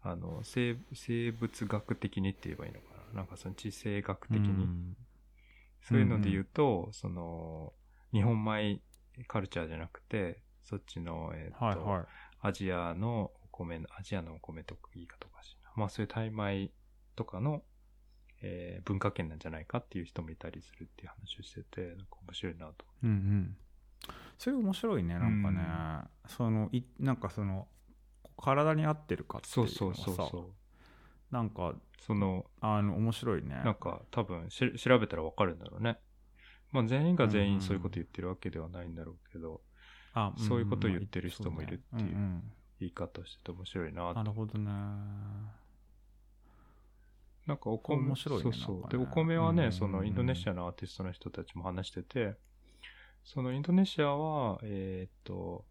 [0.02, 4.64] あの、生、生物学的にって言えばいいのかななんかその地政学的に。
[4.64, 4.96] うん
[5.88, 7.72] そういうので言うと、その、
[8.12, 8.80] 日本米
[9.28, 12.04] カルチャーじゃなくて、そっちの、えっ、と、はいはい
[12.40, 15.70] アジアのお米の、アジアのお米と言い方おかしいな。
[15.76, 16.70] まあそういうタイ米
[17.14, 17.62] とかの、
[18.42, 22.84] えー文化圏なんじゃないかっていう人もいたりするっていう話をしてて、なんか面白いなと。
[23.04, 23.56] うんうん
[24.38, 25.60] それ面白いねなんかね、
[26.26, 27.68] そのいなんかその
[28.36, 30.44] 体に合ってるかっていそううのはさそうそうそう。
[31.30, 33.60] なんかその、あの面白いね。
[33.64, 35.98] なんか多分し調べたらわかるんだろうね。
[36.72, 37.54] まあ全員が全うんうん。
[37.54, 39.60] 員そういうこと言ってるわけではないんだろうけど、
[40.14, 42.42] あそういうことを言ってる人もいるっていう
[42.80, 44.70] 言い方をしてて面白いなとなるほどね。
[47.46, 48.76] なんかお米、面白いねそうそう。
[48.78, 48.84] ね。
[48.90, 49.72] で、お米はね、うん。
[49.72, 52.34] そのインドネシアのアーティストの人たちも話してて、
[53.24, 55.64] そのインドネシアは、えーっと、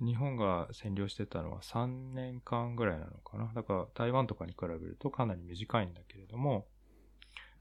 [0.00, 3.50] 日本が占領してたのは3年間ぐらいなのかな。
[3.54, 6.66] だから台湾とかに比べるとかなり短いんだけれども、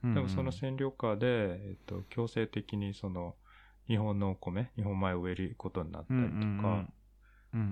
[0.03, 3.36] でもその占領下で、えーっと、強制的にその
[3.88, 6.86] 日本のお米、日本米を植えることになったりとか、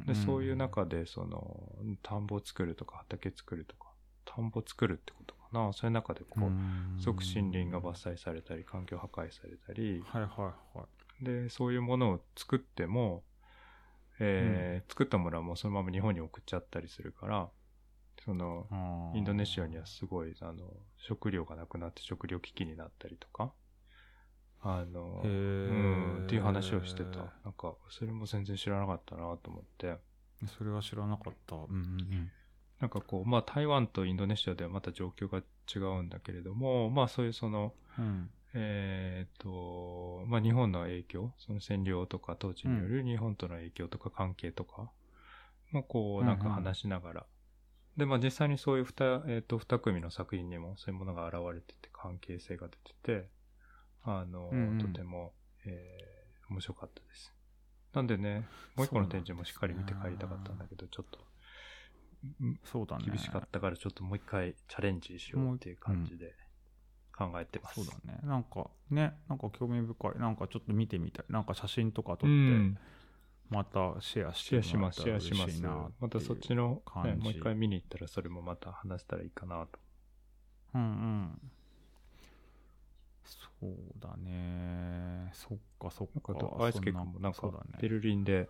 [0.06, 3.92] で、そういう中で、その、田んぼを作るとか、畑作るとか、
[4.26, 5.74] 田んぼ作るってことかな。
[5.74, 10.86] そういう中で、こう、すごく森林が伐採されたり、環境破壊されたり、はいはいは
[11.22, 11.26] い。
[11.26, 13.24] で、そういうものを作っても、
[14.24, 17.50] えー作ったものはもうそのまま日本に送っちゃったりするから、
[18.24, 18.68] その、
[19.16, 23.52] インドネシアにはすごい、あの、食料がなくなって食料危機になったりとか、
[24.62, 27.34] あの、へうーん、っていう話をしてた。
[27.44, 29.98] なんか、それも全然知らなかったなと思って。
[30.58, 31.56] それは知らなかった。
[31.56, 32.32] うんうん
[32.80, 44.92] なんかこう、まあ台湾とインドネシアではまた状況が違うんだけれども、まあそういうその、うんうんえっ、と、まあ日本の影響、その占領とか統治による日本との影響とか関係とか、
[45.72, 47.26] まあこうなんか話しながら、
[47.98, 53.30] でまあ実際にそういう二、えっ、と二組の作品にもそういうものが現れてて関係性が出てて、
[54.04, 54.78] あの、うんうん。
[54.80, 55.34] とても、
[55.66, 56.22] えー
[56.52, 57.34] 面白かったです。
[57.94, 61.20] なんでね、もう一個の展示もしっかり見て帰りたかったんだけど、ちょっと、
[62.66, 63.06] そうだね。
[63.06, 66.36] 厳しかったからちょっともう一回チャレンジしようっていう感じで
[67.30, 67.76] 考えてます。
[67.76, 68.20] そうだね。
[68.24, 70.20] なんかねなんか興味深い。
[70.20, 71.26] なんかちょっと見てみたい。
[71.30, 72.78] なんか写真とか撮うってん。
[73.50, 75.62] またシェアしシェアします、シェアします。
[76.00, 79.80] またそっちの、ね、もう一回見に行ったらそれもまた話したらいいかなと。
[80.74, 81.52] うんうん。
[83.24, 85.30] そうだね。
[85.34, 86.34] そっかそっか。
[86.34, 87.52] か、大輔君もなんか
[87.82, 88.50] ベルリンで、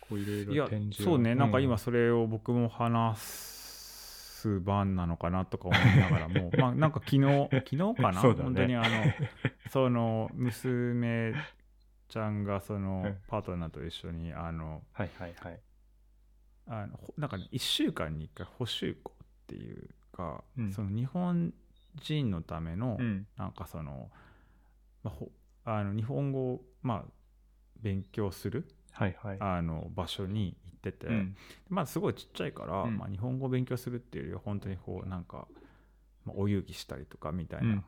[0.00, 1.06] こういろいろ展示を。
[1.06, 1.34] そうね。
[1.34, 3.63] なんか今うそれを僕も話す
[4.60, 8.88] 番なのかなとか思いながらもまあなんか昨日 昨日かな、ね本当にあの
[9.70, 11.34] その娘
[12.08, 15.60] ちゃんがそのうんパートナーと一緒にあのはいはいはい。
[16.66, 21.52] あのほなんかね1週間に1回補習校っていうか、うんその日本
[21.96, 23.26] 人のための、うん。
[23.36, 24.10] なんかその,、
[25.02, 25.30] まあ、ほ
[25.64, 27.12] あの日本語を、まあ、
[27.80, 29.36] 勉強するはいはい。
[29.40, 31.36] あの場所に行ってて、うん。
[31.68, 32.98] まあすごいちっちゃいから、うん。
[32.98, 35.48] まあ、日本語を勉強するっていうよりは本当にこうなんか、
[36.24, 37.84] まあ、お遊戯したりとかみたいうな。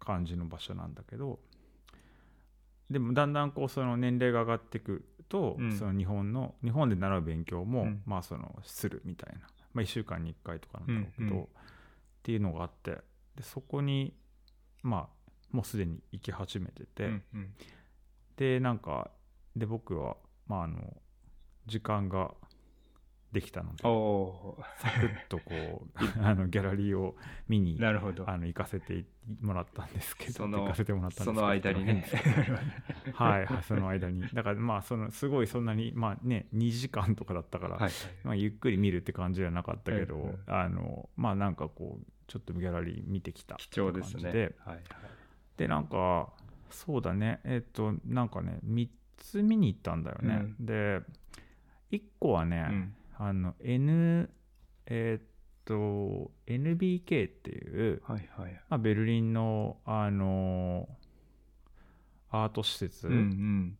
[0.00, 1.38] 感じの場所なんだけど、
[2.90, 5.72] でもだんだんこうその年齢が上がっていくと、うん。
[5.72, 8.02] その日本の日本で習う勉強も、うん。
[8.06, 9.40] まあそのするみたいな、
[9.72, 11.46] まあ、1週間に1回とかなんだろうけど、っ
[12.22, 12.98] ていうのがあって。
[13.36, 14.14] でそこに
[14.84, 17.10] まあもうすでに行き始めてて。
[18.36, 19.10] でなんか
[19.56, 20.16] で僕は
[20.46, 20.96] まああの
[21.66, 22.32] 時間が
[23.34, 27.16] できたのでおサクッとこう あのギャラリーを
[27.48, 28.30] 見にー、なるほど。
[28.30, 29.04] あの行かせて
[29.40, 32.06] もらったんですけどその行かせてもらったんですけどその間にね。
[33.12, 34.22] はいはいその間に。
[34.32, 37.90] だからまあそのすごいそんなにまあね2時間とかだったから、はい。
[38.22, 44.30] まあ、ゆっくり見るって感じじゃなかったけど、うんうんあのまあなんかこうちょっとギャラリー見てきた貴重ですね。
[44.30, 44.84] ではいはい。
[45.56, 46.32] でなんか
[46.70, 47.40] そうだね。
[47.42, 51.00] えっ、となんかね3つ見に行ったんだよね、で
[51.94, 52.94] 1個はね、うん。
[53.16, 54.28] あの N
[54.86, 55.26] えっ、
[55.64, 58.52] と NBK っていう、はいはい。
[58.68, 60.88] まあ、ベルリンのあの
[62.30, 63.78] アート施設うんうん。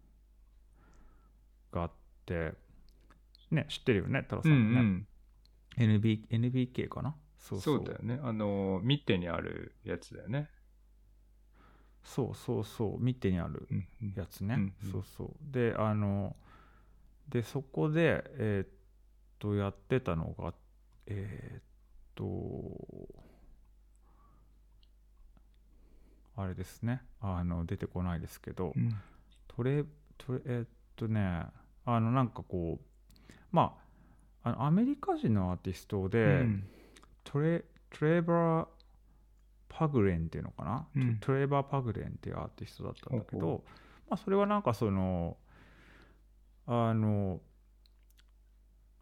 [1.72, 1.90] があっ
[2.26, 2.52] て、
[3.50, 5.06] ね知ってるよね太郎うんうさんもね、ん。
[5.98, 7.14] NB NBK かな？
[7.38, 8.20] そうそそううだよね。
[8.22, 10.48] あの、ミッテにあるやつだよね。
[12.04, 16.36] そうそうそう見てにあるうんうんやつね、うんうんそうそうであの
[17.28, 18.68] でそこでえーっ
[19.38, 20.54] とやってたのが
[21.06, 21.62] えーっ
[22.14, 23.08] と
[26.36, 27.02] あれですね。
[27.20, 28.94] あの出てこないですけど、うん。
[29.48, 29.84] トレ
[30.18, 31.46] トレえーっとね
[31.84, 33.76] あのなんかこうま
[34.42, 36.64] ああのアメリカ人のアーティストで、うん。
[37.22, 38.66] トレトレバー・
[39.68, 41.18] パグレンっていうのかな、うん。
[41.18, 43.64] トレバー・パグレンっていうアーティストだったんだけど、
[44.08, 45.36] まあ、それはなんかその
[46.66, 47.40] あの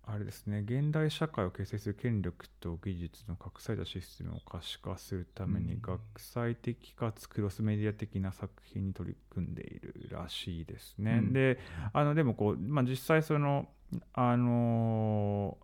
[0.05, 11.21] あれですね現代社会を形成する権力と技術の隠されたシステムを可視化するためにうん学際的かつクロスメディア的な作品に取り組んでいるらしいですね。
[11.23, 11.59] うんで
[11.93, 13.69] あのでもこう、まあ、実際その
[14.13, 15.57] あの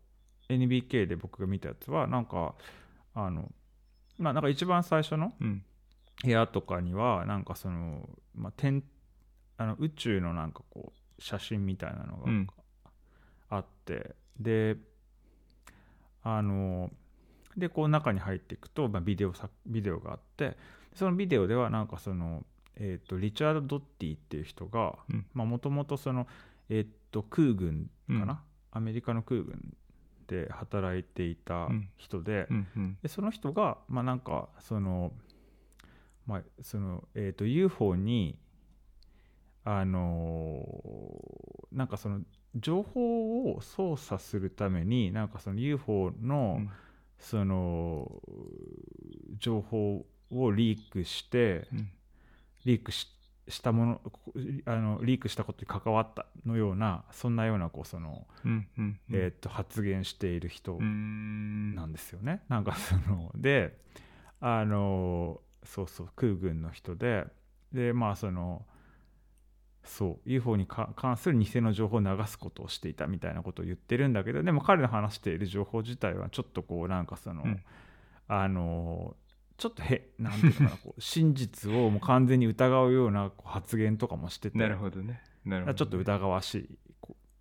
[0.48, 2.54] NBK で僕が見たやつはなんか
[3.14, 3.50] あの
[4.18, 5.64] まあなんか一番最初のうん。
[6.24, 8.82] 部屋とかにはなんかその、まあ、天
[9.56, 12.46] あの宇宙のなんかこう写真みたいなのうん。
[12.46, 12.52] が
[13.50, 14.76] あって、で
[16.22, 16.90] あの
[17.56, 20.56] でこう中に入っていくと、まあ、ビデオさビデオがあって
[20.94, 22.44] そのビデオではなんかその、
[22.76, 25.48] えー、とリチャード・ドッティっていう人がうん。
[25.48, 26.26] もともとその、
[26.68, 28.38] えー、と空軍かな、うん。
[28.72, 29.74] アメリカの空軍
[30.26, 32.66] で働いていた人で、うん。
[32.76, 32.98] うん。
[33.02, 35.12] でその人がまあなんかその
[36.26, 38.36] まあそのえっ、と UFO に
[39.76, 42.20] あのーなんかその
[42.56, 46.70] 情報を操作するためになんかその UFO の、うん
[47.20, 48.22] その
[49.40, 51.90] 情報をリークしてうん。
[52.64, 53.08] リークし
[53.48, 54.00] したもの
[54.66, 58.26] あのリークしたことに関わったのようなそんなようなこうその。
[59.10, 61.74] えー、と発言している人うん。
[61.74, 62.42] なんですよね。
[62.48, 63.80] なんかその で
[64.40, 67.26] あのそうそう空軍の人で
[67.72, 68.64] でまあその
[69.88, 77.62] そう UFO にか関する偽の情報を流すことをしていたみたいなことを言ってるんだけどでも彼の話している情報自体はちょっとこうなんかその、うん
[78.28, 79.16] あの
[79.56, 85.20] ちょっとへなんていうのかなこう真実をもう完全に疑うようなこう発言とかもしててなるほどね。
[85.44, 85.74] なるほど。
[85.74, 86.54] ちょっと疑わし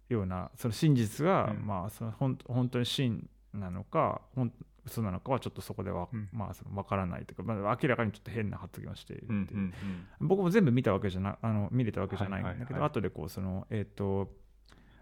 [0.09, 4.53] いようなその真実が、うんまあそのほん本当に真なのかほん
[4.85, 9.73] 嘘なのかはちょっとそこでは、うんまあその分からないというか、まあ、明らかにちょっと変な発言をしているっていう、うん。
[10.21, 10.27] うん。
[10.27, 14.31] 僕も全部見たわけじゃなあの見れたわけじゃないんだけど、はいはいはい後でこうそのえっ、と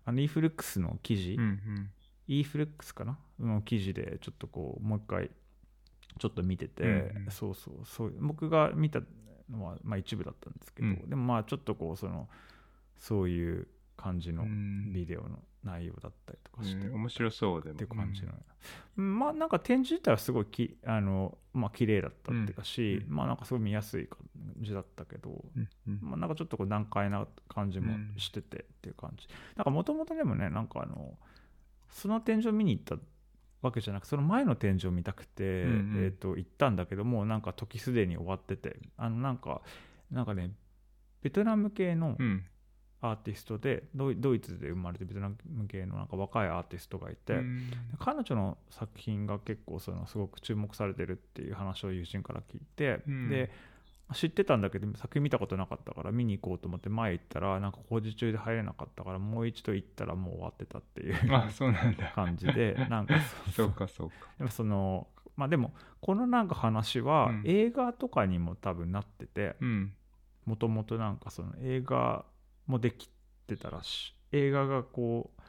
[0.05, 1.41] あの e フルックスの記事、うん。
[1.41, 1.89] うん。
[2.27, 3.19] e フルックスかな？
[3.39, 5.29] の記事でちょっとこうもう一回
[6.17, 9.01] ちょっと見てて、うんうんそうそうそう僕が見た
[9.51, 12.27] のは、まあ、一部だったんですけど、うんでもまあちょっとこうその
[12.97, 17.75] そういう感じのうんビデオの内容だったりとかして、うん面白そうでも。
[17.75, 18.29] って感じの、
[18.97, 24.19] うんまあなんか展示自体はすごいきあのまあ綺麗だったっていうかし、うんまあなんかすごい見やすい感
[24.61, 25.43] じだったけど。
[26.01, 31.17] まあ、なんかちょっとこう難解な感じもしててっていう感じ、なんかもともとでもねなんかあの
[31.89, 32.97] その展示を見に行った
[33.61, 39.61] わけじゃなくその前の展示を見たくて、うんうんえー、と行ったんだけどもなんか時すでに終わっててあのなんか
[40.11, 40.51] なんかね
[41.21, 42.43] ベトナム系のうん。
[43.01, 45.35] アーティストでドイドイツで生まれてベトナム
[45.67, 47.69] 系のなんか若いアーティストがいて、うん
[47.99, 53.51] 彼女の作品が結構そのすごく注目されてるっていう話を友人から聞いて、うんで
[54.13, 62.11] 知ってたんだけど作品見たことなかったから見に行こうと思って前行ったらなんか工事中で入れなかったからもう一度行ったらもう終わってたっていうあ、そうなんだ。
[62.13, 63.15] 感じで なんか
[63.55, 64.15] そうか、そうか。
[64.37, 69.93] でもそのまあでもこのなんか話はうん映画とかにも多分なっててうん。
[70.45, 72.23] もともとなんかその映画
[72.67, 73.09] もでき
[73.47, 74.37] てたらしい。
[74.37, 75.41] 映画がこう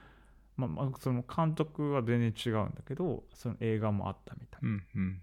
[0.61, 4.61] まあまあその監督は全然違うんだけどその映画もあったみたい。
[4.63, 4.87] うん。
[4.95, 5.23] うん。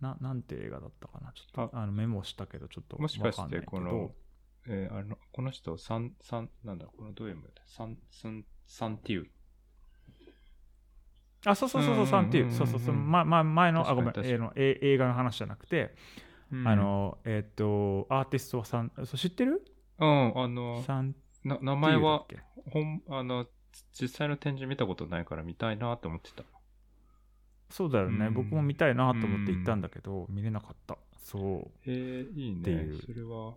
[0.00, 1.32] ななんて映画だったかな？
[1.34, 4.12] ちょっとああのメモしたけどちょっともしかして、この、
[4.66, 9.26] えーあの、この人、サン、サン、なんだ、このどういう意味だサン、サン、サンティウ。
[11.44, 12.80] あそうそうそうそうサンっていうそうそう。
[12.80, 14.14] そう、まま、前のあごめん。
[14.16, 15.94] えーのえ映画の話じゃなくて、
[16.50, 16.66] うん。
[16.66, 19.62] あ、のえっ、とアーティストはサンそう知ってる？
[20.00, 22.38] うん、あの、サンな名前は、け
[22.70, 23.46] 本、あの、
[23.92, 26.44] 実際の展示見たことないから見たいなと思ってた。
[27.70, 28.34] そうだよね、うん。
[28.34, 30.98] 僕も見たいなと思って行ったんだけど、見れなかった。
[31.16, 31.90] そう。
[31.90, 32.60] へえ、いいね。
[32.60, 33.00] っていう。
[33.00, 33.54] それは、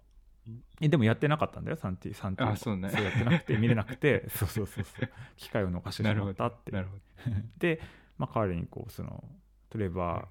[0.82, 5.10] えでもやってなかったんだよサンティサンティあそうねやってなくて見れなくて そうそうそうそう。
[5.38, 7.02] 機会を逃してしまったってなるほど。
[7.58, 7.82] で、
[8.18, 9.24] まあ、彼にこうその
[9.70, 10.28] トレバー、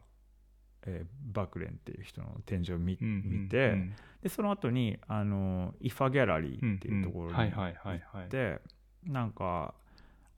[0.86, 3.94] えーバクレンっていう人の展示を見,、うん見て、うん。
[4.22, 8.28] でその後にあのイファギャラリうんーっていうところにはいはいはいはい。
[8.28, 8.60] で
[9.04, 9.74] なんか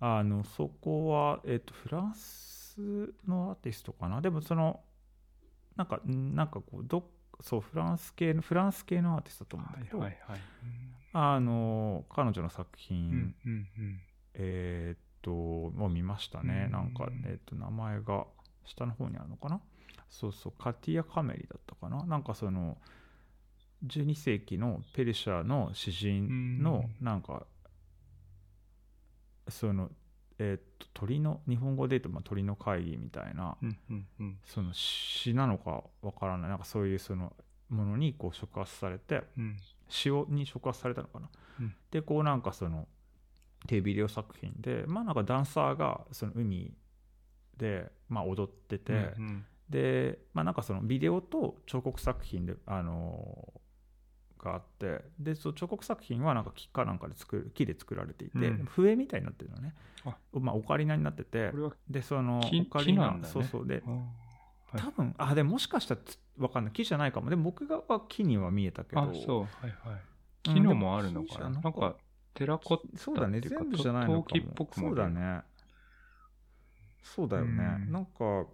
[0.00, 2.76] あのそこは、えっとフランス
[3.26, 4.20] のアーティストかな？
[4.20, 4.80] でもその
[5.76, 10.40] なんかんなんかこうどそうフランス系のフランス系のアーティストだと思うんだけど、はいはいはい。
[11.14, 14.00] あの彼女の作品、うんうんうん。
[14.34, 18.26] えーっともう見ましたね、うんなんか、えーっと名前が
[18.64, 19.60] 下の方にあるのかな？
[20.20, 22.04] そうそうカティア・カメリだったかな？
[22.06, 22.78] なんかその
[23.84, 27.46] 12世紀のペルシャの詩人のなんか
[29.48, 29.90] その
[30.38, 34.38] えーっと鳥の日本語で言うとまあ鳥の会議みたいなうんうんうん。
[34.44, 36.48] その詩なのかわからない。
[36.48, 37.32] なんかそういうその
[37.68, 39.56] ものにこう触発されてうん。
[40.04, 41.28] 塩に触発されたのかな、
[41.60, 41.74] うん。
[41.90, 42.86] でこうなんかその
[43.64, 46.72] っていうビデオ作品でまあなんかダンサーがその海
[47.56, 53.52] で、まあ、踊ってて、うんでまあなんかそのビデオと彫刻作品であの
[54.38, 58.64] があってでその彫刻作品はなんか木かなんかで作る木で作られていて、うん。
[58.66, 59.74] 笛みたいになってるのね。
[60.04, 60.16] あ。
[60.32, 61.50] まあ、オカリナになってて
[61.88, 63.32] でその木オカリナ木なんだね。
[63.32, 63.66] そうそう。
[63.66, 63.90] では
[64.74, 64.76] い。
[64.76, 66.72] 多分あでももしかしたらつわかんない。
[66.72, 67.30] 木じゃないかも。
[67.30, 69.02] でも僕がは木には見えたけど。
[69.02, 69.40] あそう。
[69.40, 69.72] はいはい。
[69.92, 69.98] うん
[70.44, 71.96] 木のもあるのかな、でも木じゃななんか
[72.34, 73.40] テラコッそうだね。
[73.40, 74.68] 全部じゃないのかも。
[74.76, 75.40] そうだね。
[77.02, 77.92] そうだよね、うん。
[77.92, 78.46] なんか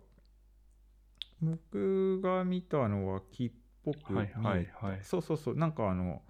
[1.42, 3.50] 僕が見たのは木っ
[3.84, 5.00] ぽく見えた、はいはいはい。
[5.02, 5.56] そうそうそう。
[5.56, 6.22] なんかあの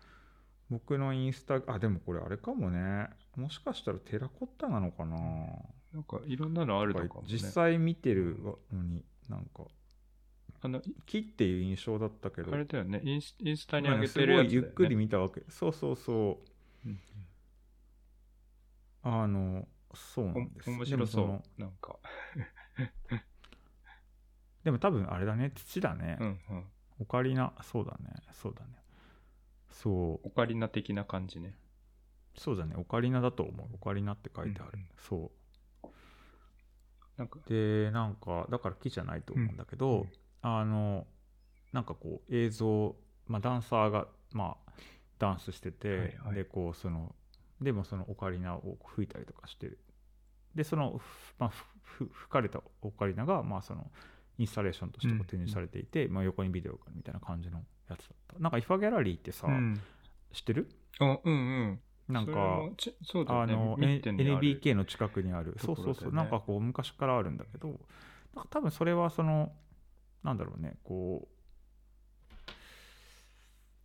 [0.71, 3.09] 僕のインスタあでもこれあれかもね。
[3.37, 5.17] もしかしたらテラコッタなのかな。
[5.93, 7.29] なんかいろんなのあるのかもね。
[7.29, 8.39] 実際見てる
[8.73, 9.65] のになんか。
[10.63, 12.53] あの木っていう印象だったけど。
[12.53, 13.01] あれだよね。
[13.03, 15.43] インスインスタにまあ上げてるやつね、すごいゆっくり見たわけ。
[15.49, 16.39] そうそうそ
[16.85, 16.89] う。
[16.89, 17.01] うん。
[19.03, 20.71] あのそうなんです。
[20.71, 21.61] お面白そう。
[21.61, 21.97] なんか
[24.65, 25.53] でも多分あれだね。
[25.55, 26.65] 土だね、うんうん。
[27.01, 27.53] オカリナ。
[27.63, 28.15] そうだね。
[28.33, 28.71] そうだね。
[29.71, 30.27] そう。
[30.27, 31.55] オカリナ的な感じね。
[32.37, 32.75] そうだね。
[32.77, 33.67] オカリナだと思う。
[33.75, 34.87] オカリナって書いてある、うんうん。
[34.97, 35.31] そ
[37.17, 37.39] なんか。
[37.45, 40.09] うでなんかだから木じゃないと思うんだけど、うん
[40.43, 41.07] あの
[41.73, 42.97] なんかこう映像、
[43.27, 44.73] まあ、ダンサーがまあ
[45.19, 46.35] ダンスしてて、はいはい。
[46.35, 47.15] でこうその
[47.61, 49.79] でもそのオカリナを吹いたりとかしてる。
[50.55, 51.53] でその、ふまあ、
[51.83, 53.91] 吹かれたオカリナがまあその
[54.41, 57.59] インスタレーションとしてこう展示されていて、まあ、横にビデオがみたいな感じの
[57.91, 58.39] やつだった。
[58.39, 59.79] なんかイファギャラリーってさ、うん。
[60.33, 60.71] 知ってる？
[60.99, 61.37] あうんう
[61.73, 61.81] ん。
[62.09, 62.33] なんか
[63.05, 63.53] そうだよね。
[63.53, 67.69] あの、NBK の近くにある、そうそうそう、なんかこう、昔からあるんだけど、
[68.35, 69.53] なんか多分それはその、
[70.25, 71.29] なんだろうね、こ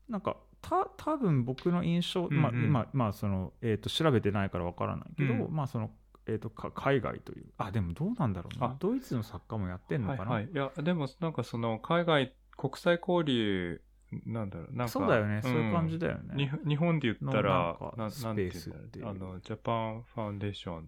[0.10, 5.54] う、なんか、た多分僕の印象、まあ今、まあそのえー、と調べてないからわからないけど、うん。
[5.54, 5.92] まあその、
[6.28, 8.68] えー、とか海外という、あ、でもどうなんだろうな。
[8.68, 10.52] あ、ドイツの作家もやってんのかな、はいはい。
[10.52, 13.82] いやでもなんかその海外国際交流
[14.26, 14.76] なんだろう。
[14.76, 16.50] なんかそうだよね、そういう感じでだよね。
[16.64, 19.40] 日日本で言ったらのなんスペースってあの？
[19.40, 20.88] ジャパンファウンデーション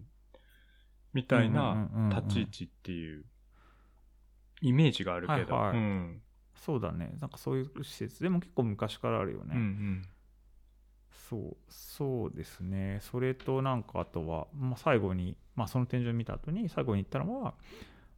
[1.12, 2.08] みたいなうんうんうんうん。
[2.10, 3.24] 立ち位置っていう
[4.62, 5.76] イメージがあるけど、はいはい。
[5.76, 6.22] うん。
[6.56, 9.52] そうだね、なんかそういう施設、でも結構昔からあるよね。
[9.54, 10.02] うんうん
[11.28, 13.00] そうそうですね。
[13.02, 17.54] それとなんかあとは、まあ、最後に、まあ、その展示を見た後に最後に言ったのは、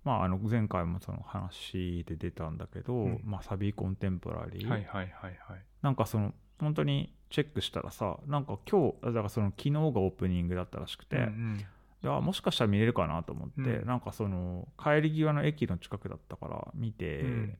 [0.04, 3.20] まあ、あの前回もその話で出たんだけど、うん。
[3.24, 5.64] まあ、サビーコンテンポラリー、はいはいはいはい。
[5.82, 11.58] なんかその本当にチェックしたらさなんか今日だからその昨日がオープニングだったらしくて、うん
[12.04, 12.24] うん。
[12.24, 13.86] もしかしたら見れるかなと思って、うん。
[13.86, 17.58] なんかその帰り際の駅の近くだったから見てうん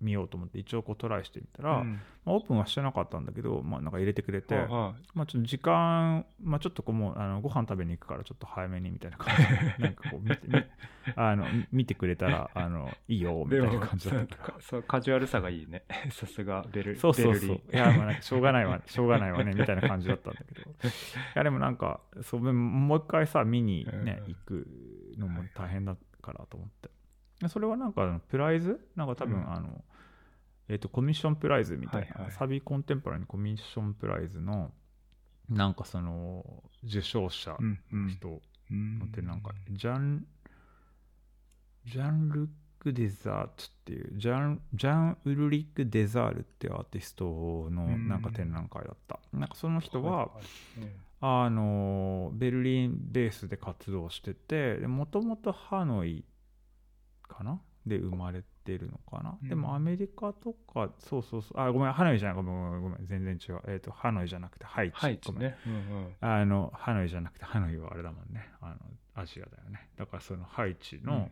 [0.00, 10.54] みようと思って一応こうトライしてみたら、うんまあ、オープンはしてなかったんだけど、まあ、なんか入れてくれて、はいはいまあ、ちょっと時間、まあ、ちょっとこうもうあのご飯食べに行くからちょっと早めにみたいな感じで なんかこう見てみ
[11.14, 14.60] あの見てくれたらあのいいよみたいな感じだったから。
[14.60, 17.56] そうカジュアルさがいいね さすがベルそうそうそう。
[17.56, 20.70] いや、まあ、しょうがないわ、 しょうがないわね、みたいな感じだったんだけど。
[20.70, 20.74] い
[21.34, 24.66] や、でもなんか、そうもう一回さ、見にね、うん行く
[25.18, 26.90] のも大変だからと思って。
[27.40, 28.80] でそれはなんか、プライズ？
[28.96, 29.52] なんか多分、うん。
[29.52, 29.84] あの、
[30.68, 34.72] えっ、と、コミッションプライズみたいな、サビコンテンポラリーコミッションプライズの、
[35.48, 37.56] なんかその、受賞者
[37.92, 38.40] の人
[39.06, 40.26] って、なんか、ジャン、
[41.84, 42.48] ジャン・ルッ
[42.80, 47.24] ク・デザートっていう、ジャン、ジャン・ウルリック・デザールっていうアーティスト
[47.70, 48.08] のうん。
[48.08, 49.20] なんか展覧会だった。
[49.32, 50.30] なんかその人は、
[51.20, 56.24] あの、ベルリンベースで活動してて、もともとハノイ
[57.26, 57.60] かな？
[57.86, 59.48] で生まれてるのかな、うん。
[59.48, 63.06] でもアメリカとか、そうそうそう、あ、ごめん、ハノイじゃない、ごめん、ごめん、ごめん。
[63.06, 63.60] 全然違う。
[63.68, 64.96] えっ、と、ハノイじゃなくて、ハイチ。
[64.96, 65.56] ハイチね。
[65.66, 65.76] うんう
[66.08, 66.14] ん。
[66.20, 68.48] あの、ハノイじゃなくて、ハノイはあれだもんね。
[68.60, 68.76] あの、
[69.14, 69.88] アジアだよね。
[69.96, 71.30] だからそのハイチの、うんうん。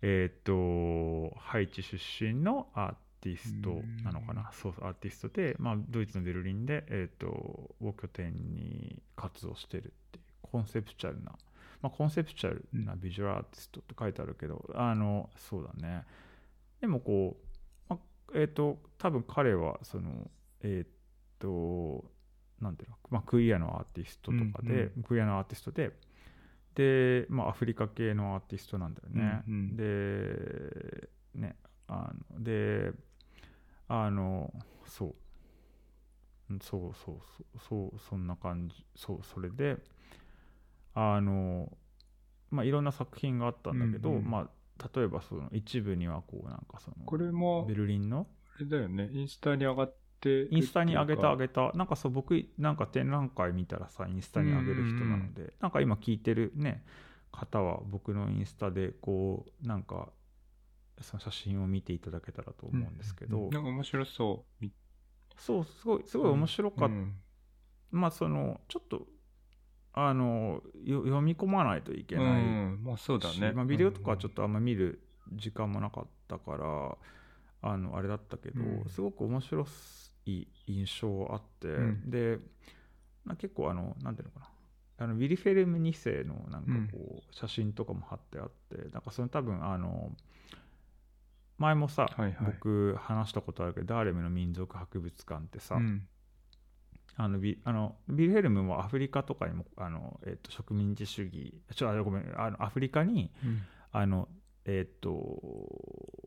[0.00, 11.32] えっ、と、ハイチ出身のアーティストなのかな、そうそう、アーティストで、まあ、ドイツのベルリンで、えっ、と、を拠点に活動してるっていう、コンセプチュアルな、
[11.82, 16.04] まあ、コンセプチュアルなビジュアルアーティストって書いてあるけど、あの、そうだね。
[16.80, 20.30] でもこう、まあ、えっ、と、多分彼は、その、
[20.62, 20.90] えっ、
[21.38, 22.04] と、
[22.60, 25.92] なんていうの、まあ、クイアのアーティストとかで、うんクイアのアーティストで、
[26.74, 29.42] で、まあ、アフリカ系のアーティストなんだよね。
[29.48, 31.56] うんうんで、ね、
[31.88, 32.92] あの、で、
[33.88, 34.52] あの、
[34.84, 35.14] そう、
[36.50, 39.76] うんそうそうそう、そう、そんな感じ、そう、それで、
[40.98, 41.70] あの、
[42.50, 44.30] まあ、いろんな作品があったんだけど、うんうん。
[44.30, 48.26] まあ、例えばその一部にはこうなんかそのこれもベルリンの？
[48.56, 49.10] あれだよね。
[49.12, 51.70] インスタに上がってインスタに上げた上げた。
[51.74, 56.82] なんかそう僕なんか展覧会見たらさインスタに上げる人なので、なんか今聞いてるね
[57.30, 60.08] 方は僕のインスタでこうなんか
[61.02, 64.64] その写真を見ていただけたらと思うんですけど、うんなんか面白そう。
[64.64, 64.72] み
[65.36, 67.14] そうすごいすごい面白かった、うん。
[67.90, 69.06] まあそのちょっと
[69.98, 73.34] あのよ読み込まないといけない、うんまあそうだね。
[73.34, 75.00] しまあ、ビデオとかはちょっととあんま見る
[75.32, 78.88] 時間もなかったからあのあれだったけど、うん。
[78.90, 79.66] すごく面白
[80.26, 82.10] い印象あって、うん。
[82.10, 82.38] で
[83.24, 84.50] な結構あのなんていうのかな。
[84.98, 90.12] あのウィリフェルム2世のなんかこう写真とかも貼ってあって、なんかその多分あの
[91.56, 92.36] 前もさ、はいはい。
[92.44, 96.06] 僕話したことあるけどダーレムの民族博物館ってさ、うん
[97.18, 103.62] あのビあのビルヘルムもアフリカとかにもあの、えっと植民地主義ちょあごめんあのアフリカにうん。
[103.92, 104.28] あの
[104.66, 105.40] えっと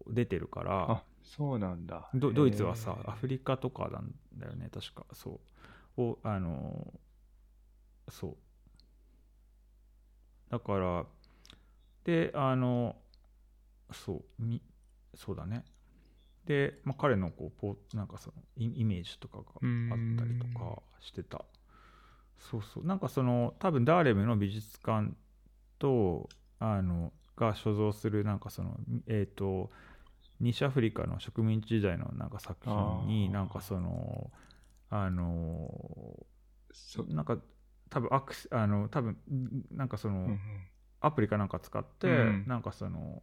[0.07, 2.09] 出てるからあそうなんだ。
[2.15, 5.05] ドドイツはさアフリカとかなんだよね確か。
[5.13, 5.39] そ
[5.97, 6.01] う。
[6.01, 6.91] をあの
[8.09, 8.37] そう。
[10.49, 11.05] だから
[12.03, 12.95] であの
[13.91, 14.63] そうみ
[15.13, 15.63] そうだね
[16.49, 19.51] で、まあ、彼のこうポーなんかそのイイメージとかがあっ
[20.17, 21.45] たりとかしてた。
[22.39, 22.85] そうそう。
[22.87, 25.11] なんかその多分ダーレムの美術館
[25.77, 26.27] と
[26.57, 29.69] あのが所蔵するなんかそのえっ、と
[30.39, 34.31] 西アフリカの植民地時代のなんか作品になんかその
[34.89, 36.25] あの
[36.71, 37.37] そなんか
[37.91, 39.17] 多分アクセあの多分
[39.71, 40.39] なんかその、うんうん。
[41.01, 42.43] アプリかなんか使って、うん。
[42.47, 43.21] なんかその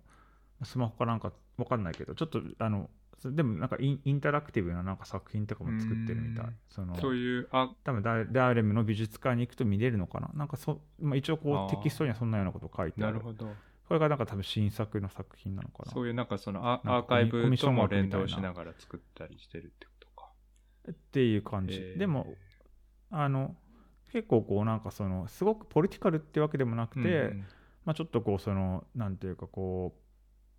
[0.62, 2.88] スマホかなんかわかんないけどちょっとあの
[3.18, 6.44] そでもなんかインインタラクティブななんか作品とかも作ってるみたい。
[6.44, 6.56] うん。
[6.68, 10.30] そのそういうあ多分ダダーレムの美術館に行くと見れるのかな。
[10.34, 13.14] なんかそ、まあ、一応こうテキストにはそんなようなこと書いてある。
[13.14, 13.46] なるほど。
[13.88, 15.92] これがなんか多分新作の作品なのかな。
[15.92, 20.30] そういうなんかそのアアーカイブとも連動しながら作ったりしてるってことか。
[20.90, 21.98] っていう感じ、えー。
[21.98, 22.34] でも
[23.10, 23.56] あの
[24.12, 27.44] 結構こうなんかそのすごくポリティカルってわけでもなくて、うん。
[27.84, 30.05] まあ、ちょっとこうそのなんていうかこう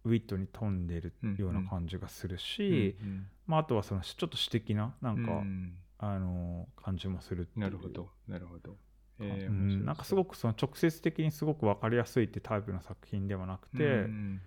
[0.08, 5.74] ウィットに富んでるような感じがするうんし、うんまあ、あとはそのちょっと詩的ななんか、うん。
[5.99, 8.10] あの感じもするなるほど。
[8.28, 8.76] なるほど。
[9.20, 14.41] えーうん、なんかすごくその直接的にすごく分かりやすいってタイプの作品ではなくて、うん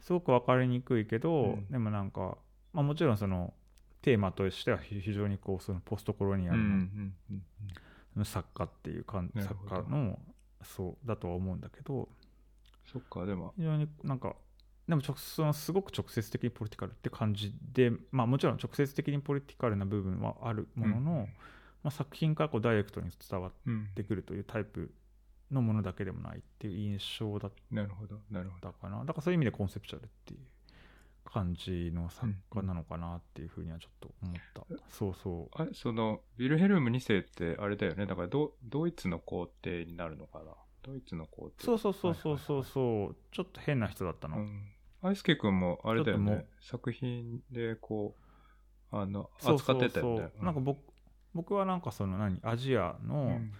[0.00, 1.66] すごく分かりにくいけど、うん。
[1.70, 2.38] でもなんか、
[2.72, 3.52] まあ、もちろんその
[4.00, 7.42] テーマとしては非非常にこうそのポストコロニアうんうルんうん
[8.16, 10.18] の作家っていうか作家の
[10.62, 12.08] そうだとは思うんだけど。
[12.92, 13.54] そっかでも。
[13.56, 14.36] 非常になんか
[14.88, 21.18] でも直そのすごく直接的にポリティカルって感じで、まあ、もちろん直接的にポリティカルな部分はあるものの、うん。
[21.82, 24.90] まあ、作品からこうダイレクトに伝わっうんてくるというタイプ
[25.50, 27.82] のものだけでもないっていう印象だっな。
[27.82, 28.72] るほどなるほど。
[28.72, 30.40] たかなだからそういう意味でコンセプチュアルっていう
[31.30, 35.62] 感じの作家なのかなっていうふうにはちょっと思った、そうそう。
[35.62, 38.06] あれそのウィルヘルム2世ってあれだよね。
[38.06, 40.52] だからドドイツの皇帝になるのかな。
[40.82, 41.64] ドイツの皇帝？
[41.64, 43.16] そうそうそうそうそうそう。
[43.30, 44.72] ちょっと変な人だったの、うん
[45.08, 48.16] 愛介君もあれだよね作品でこ
[48.92, 50.30] うあのそうそう扱ってたよね。
[50.36, 50.80] そうなんか僕
[51.34, 53.52] 僕はなんかその何アジアの、うん。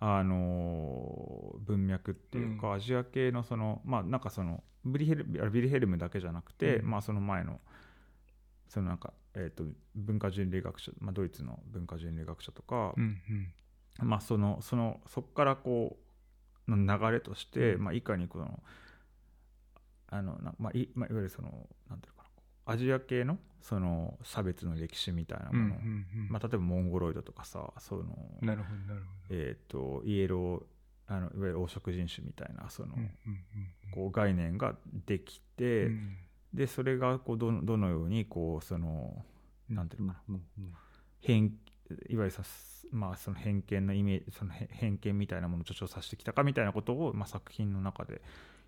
[0.00, 2.74] あのー文脈っていうか、うん。
[2.74, 6.90] アジア系のそのまあなんかそのブリヘルあビリヘルムだけじゃなくて、うん。
[6.90, 7.60] まあその前の
[8.68, 9.64] そのなんか、えー、と
[9.94, 13.20] 文化人類学者、まあ、ドイツの文化人類学者とか、うん
[14.00, 14.08] うん。
[14.08, 15.96] まあそのそのそこからこ
[16.68, 17.84] うの流れとして、うん。
[17.84, 18.62] まあ、いかにこの
[20.14, 22.28] あのな、まあいまあ、いわゆるそのなんていうのか
[22.66, 26.28] なアジア系のその差別の歴史みたいなうんうんもの、うん。
[26.30, 33.40] まあ、例えばモンゴロイドとかさそういうのなるほどなるえー、とイエローあのいわゆる黄色人種みたいなその、ほどうんうん
[33.92, 36.16] こう概念ができて、うん。
[36.54, 39.24] でそれがこうどのどのようにこうその
[39.68, 40.34] うんなんていうのかな。
[40.36, 40.72] うんうん。
[41.20, 41.52] 偏
[42.08, 42.42] いわゆるさ、
[42.90, 48.22] まあ、その偏見のイメージそのへ偏見みたいなものを助長させてきたかみたいなことを、まあ、作品の中で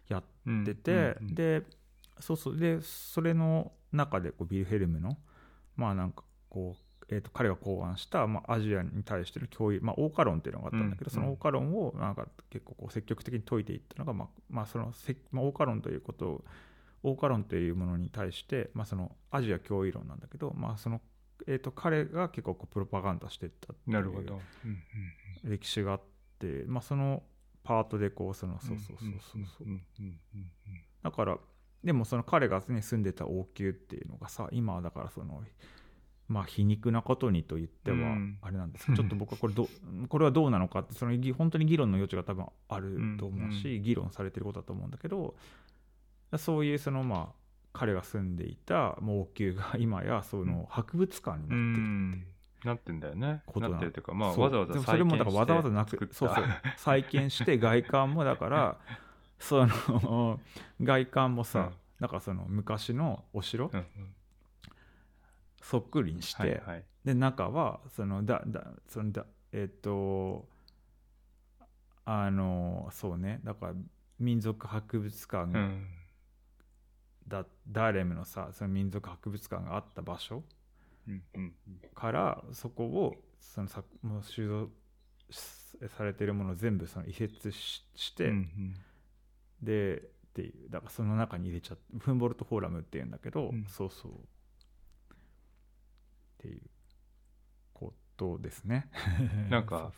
[0.08, 1.34] やっうんてて、うんうん。
[1.34, 1.62] で
[2.20, 5.16] そうそうでそれの中でこうビルヘルムの
[5.76, 16.44] まあなんかこう、えー、と彼が考案した、まあ、アジアに対しての教育、まあ、オーカ論っていうのがあったんだけど、うんそのオーカ論をなんか結構こう積極的に解いていったのが、まあまあそのせまあ、オーカ論ということを
[17.02, 21.00] オーカ論というものに対して、まあ、そのアジア脅威論なんだけど、まあその
[21.46, 24.40] えー、と彼が結構こうプロパガンダしていったっていう
[25.44, 26.00] 歴史があっ
[26.38, 27.22] て、まあ、その
[27.66, 29.42] パートでこうそのそうそうそうそう。
[29.58, 29.68] そう
[31.02, 31.38] だから
[31.84, 35.42] でもその彼が、ね、住んでた王宮っていうのがさ今はだからその
[36.28, 38.38] まあ皮肉なことにと言ってはうん。
[38.42, 39.68] あれなんですけど、 ちょっと僕はこれど
[40.08, 43.82] これはどうなのかってそのぎ本当に議論の余地が多分あると思うし、うん。
[43.82, 45.36] 議論されてることだと思うんだけど
[46.36, 52.26] そういうそのまあ彼が住んでいた王宮が今やその博物館になってるうん
[52.64, 53.42] なってんだよね。
[53.46, 54.44] ことななってるっていうか、まあ、そう。
[54.44, 56.44] わざわざでもそれもだからわざわざなくそうそう。
[56.76, 58.78] 再建して外観もだから
[59.38, 60.40] その
[60.80, 61.74] 外観もさ、うん。
[62.00, 64.14] だからその昔のお城うんうん。
[65.60, 66.84] そっくりにして、はいはい。
[67.04, 70.48] で中はそのだだそのだえっ、と
[72.04, 73.40] あのそうね。
[73.44, 73.74] だから
[74.18, 75.86] 民族博物館うん。
[77.28, 80.44] だ、ダーレムのさその民族博物館があった場所
[81.94, 84.66] からそこをそのさもう収蔵
[85.30, 85.38] し
[85.96, 88.74] されてるものを全部その移設しして、うんうん。
[89.62, 90.02] でっ
[90.34, 93.64] ていうだからその中に入れちゃってフンボルトフォーラムっていうんだけど、うん。
[93.68, 94.12] そうそう。
[94.12, 94.16] っ
[96.38, 96.60] ていう
[97.72, 98.90] ことですね。
[99.48, 99.92] なんか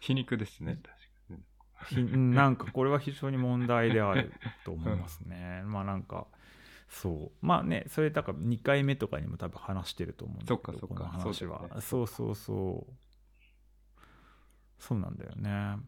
[0.00, 2.34] 皮肉ですね、確かに。
[2.34, 4.32] なんかこれは非常に問題である
[4.64, 6.26] と思いますね、 まあなんか
[6.88, 7.46] そう。
[7.46, 10.86] まあねそれだから2回目とかにも多分話してると思うんだけどそっかそっか。
[10.88, 11.80] この話は。
[11.80, 12.92] そうそうそう
[14.78, 14.98] そう。
[14.98, 15.78] なんだよね。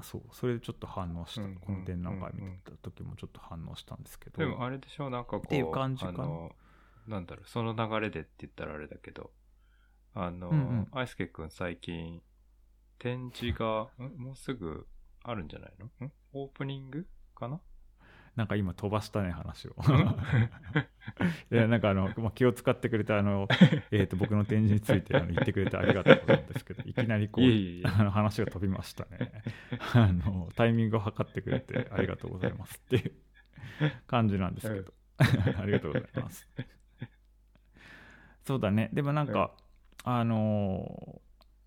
[0.00, 0.22] そう。
[0.32, 4.38] それでちょっと反応した、うんこの展覧会見た時もちょっと反応したんですけど。
[4.38, 6.48] でもあれでしょ、なんかこう、っていう感じかな。
[7.06, 9.30] なんだろう、その流れでって言ったらあれだけど、
[10.14, 10.88] あの、うんうん。
[10.92, 12.22] 愛介くん最近、
[12.98, 14.86] 展示が、んもうすぐ
[15.24, 17.60] あるんじゃないのんオープニングかな
[18.36, 19.76] なんか今飛ばしたね話を。
[21.52, 23.46] いやなんかあの、まあ、気を使ってくれたあの、
[23.90, 27.44] えー、と僕の展示についてあの言ってくれてありがとうございますけどいきなりこう
[27.84, 29.42] あの話が飛びましたね。
[29.94, 33.12] あのタイミングを測ってくれてありがとうございますっていう
[34.06, 34.94] 感じなんですけど。
[35.22, 36.48] ありがとうございます。
[38.44, 38.90] そうだね。
[38.92, 39.52] でもなんか、
[40.04, 41.22] あのー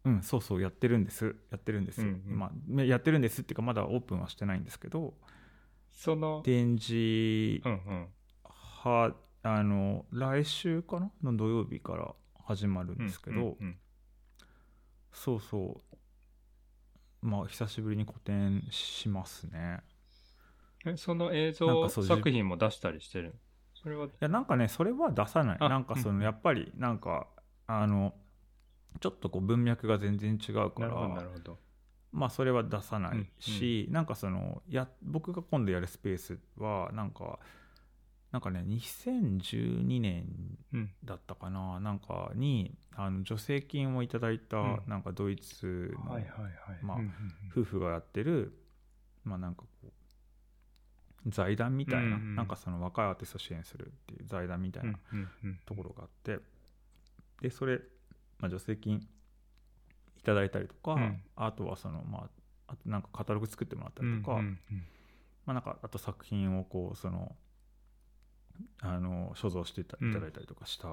[0.05, 1.36] うんそうそうやってるんです。
[1.49, 2.01] やってるんです。
[2.01, 2.38] よ、うんうん。
[2.38, 5.16] まあ、やってるんですっていうかまだオープンはしてないんですけど
[5.96, 8.08] その、展示うんうん。
[8.43, 11.12] はあの来週かな？
[11.24, 13.78] の土曜日から始まるんですけど、うんうんうん。
[15.12, 15.82] そうそ
[17.24, 17.26] う。
[17.26, 19.80] まあ久しぶりに個展しますね。
[20.86, 23.34] えその映像作品も出したりしてる？
[23.74, 24.06] それは。
[24.06, 25.58] いやなんかねそれは出さない。
[25.60, 27.28] あなんかそうんのやっぱりなんか
[27.66, 28.14] あの
[29.00, 31.64] ちょっとこう文脈が全然違うかなるほど、ならるほど。
[32.16, 37.39] まあそれは出さないし、なんかそのや僕が今度やるスペースはなんか
[38.32, 40.26] なんかね2012年
[40.74, 40.91] うん。
[41.03, 44.80] だったかななんかにあの助成金をいただいたうん。
[44.88, 45.93] なんかドイツ
[46.84, 46.99] の
[47.51, 48.57] 夫婦がやってる
[49.26, 49.91] まあなんかこ
[51.26, 55.59] う財団みたいな、うんうんなんかその若いアーティストを支援するっていう財団みたいうんなうんうん。
[55.66, 56.39] ところがあって、
[57.41, 57.80] でそれ、
[58.39, 59.07] まあ、助成金い
[60.26, 61.21] ただいたりとか、うん。
[61.38, 62.28] あとはそのま
[62.67, 64.59] ああとなんかカタログ作ってもらったりとか、うんうん
[65.45, 67.36] まあ、なんかあと作品をこうその
[68.82, 70.88] あの所蔵していただいたりとかした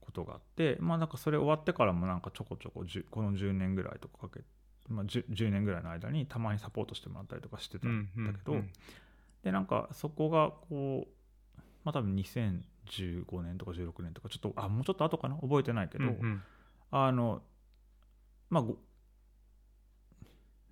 [0.00, 4.40] ことがあって、まあなんかそれ終わってからもなんかちょこちょここの10年ぐらいとかかけ、
[4.88, 8.70] まあ、10, 10年ぐらいの間にたまにサポートしてもらったりとかしてたうんんだけど、うん
[9.42, 15.34] でなんかそこがこうまあ多分2015年とか16年とかちょっとあもうちょっと後かな？
[15.36, 16.42] 覚えてないけど、うんうん。
[16.92, 17.42] あの
[18.52, 18.76] まあご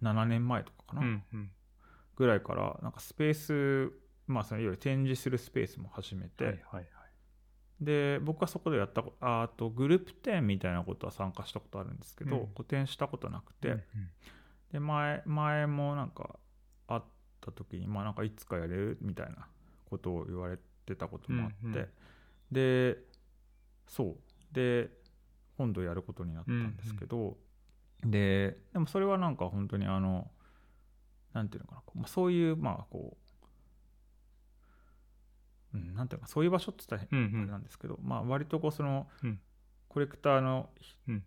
[0.02, 1.50] 7年前とかかな、うんうん。
[2.16, 3.92] ぐらいからなんかスペース
[4.26, 6.84] まあそのいわゆる展示するスペースも始めて、はいはいはい。
[7.80, 12.46] で僕はそこでやったこああとグループ展みたいなことは参加したことあるんですけど、うん。
[12.48, 13.82] 個展したことなくて、うん
[14.72, 16.38] で前前もなんか
[16.86, 17.02] 会っ
[17.40, 19.48] た時にまあなんかいつかやれるみたいな
[19.88, 21.88] ことを言われてたこともあって、うんうん。
[22.52, 22.98] で
[23.88, 24.16] そう。
[24.52, 24.90] で
[25.56, 27.36] 今度やることになったんですけど、
[28.04, 30.30] ででもそれはなんか本当にあの
[31.32, 33.16] なんていうのかなそういうまあこ
[35.74, 37.42] う、うん、なんていうのかそういう場所って言ったらうんうん。
[37.42, 39.40] あれなんですけど、まあ割とこうその、うん。
[39.88, 40.70] コレクターの,、
[41.08, 41.24] うん。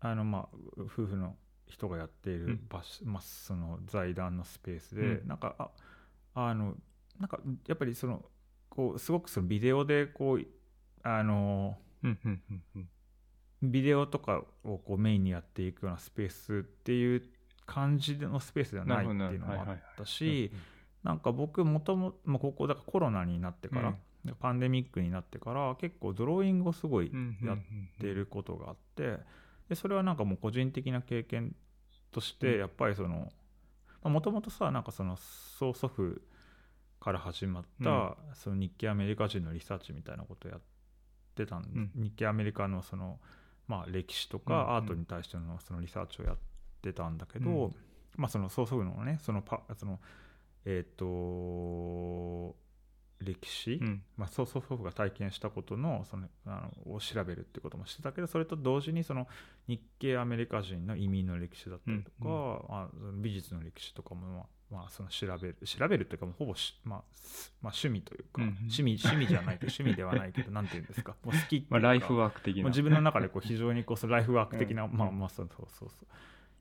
[0.00, 1.36] あのまあ夫婦の
[1.66, 5.28] 人がやっている場所、まあ、その財団のスペースで、うん。
[5.28, 5.70] なんかあ
[6.34, 6.74] あの
[7.18, 8.24] なんかやっぱりその
[8.68, 10.46] こうすごくそのビデオでこう
[11.02, 12.88] あのうんうんうんうん
[13.62, 17.22] ビデオとかをこうメインにやっていくようなスペースっていう
[17.66, 20.52] 感じのスペースではないっていうのもあったし
[21.02, 23.94] なんか僕もともとここだからコロナになってから、
[24.40, 27.60] パンデミックになってから結構ドローイングをすごいやっっ
[28.00, 29.18] ていることがあって
[29.68, 31.54] でそれはなんかもう個人的な経験
[32.10, 32.38] としうん。
[32.38, 33.32] てやっぱりその
[34.02, 36.20] もともとさなんかその曽祖父
[37.00, 40.60] から始まったその日系アメリカ人のリサーチみたいなことをやっ
[41.34, 41.90] てたんん。
[41.94, 43.20] 日系アメリカのその
[43.68, 44.64] まあ歴史とうんうん。
[44.66, 46.36] かアートに対してのそのリサーチをやっ
[46.82, 47.74] てたんだけうど
[48.16, 50.00] まあその曽祖父のねそのパその
[50.64, 52.56] えっと
[53.20, 54.02] 歴史、うん。
[54.16, 59.26] まあ、そう祖父が体験したことのそのあのを調べるってこともしてたけどそれと同時にその
[59.66, 68.54] 日系アメリカ人の移民の歴史だったりとか、うん美術の歴史とかも、まあまあ、その調べる調べるっていうかもうほぼし、まあすまあ、趣味というか、うんうん。
[68.70, 72.68] 趣味趣味じゃないけど 趣味ではないけどなんていうんですかもう好きまあ、ライフワーク的な。
[72.68, 74.92] 自分の中でこう非常にこうそのライフワーク的な、うん。
[74.92, 76.06] まあまあそうそうそうそう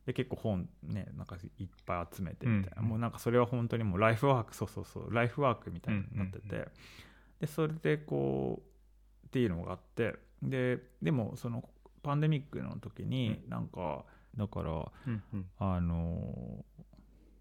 [0.07, 6.65] で結構本ねなんかいっぱい集めてみたいな、うんもうなんかそれは本当にもうライフワークそうそうそうライフワークみたいになってて、うんうん。
[7.41, 10.15] でそれでこうっていうのがあって。
[10.41, 11.67] ででもその
[12.03, 14.05] パンデミックの時になんか
[14.37, 15.45] だからうんうん。
[15.59, 16.63] あの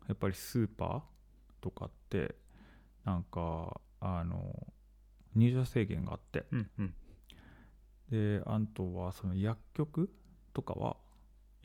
[0.08, 1.00] やっぱりスーパー
[1.60, 2.34] とかって
[3.04, 4.66] なんかあの
[5.36, 6.46] 入場制限があって。
[6.50, 6.94] うんうん。
[8.10, 10.10] であとはその薬局
[10.52, 10.96] とかは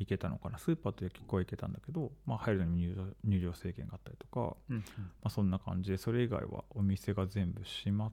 [0.02, 0.58] 行けたのかな。
[0.58, 4.84] スーパーと薬局は行けたんだけど、まあ、入るのに入場入場制限があったりとか、うんま
[5.24, 8.12] あ、そんな感じでそれ以外はお店が全部閉まっ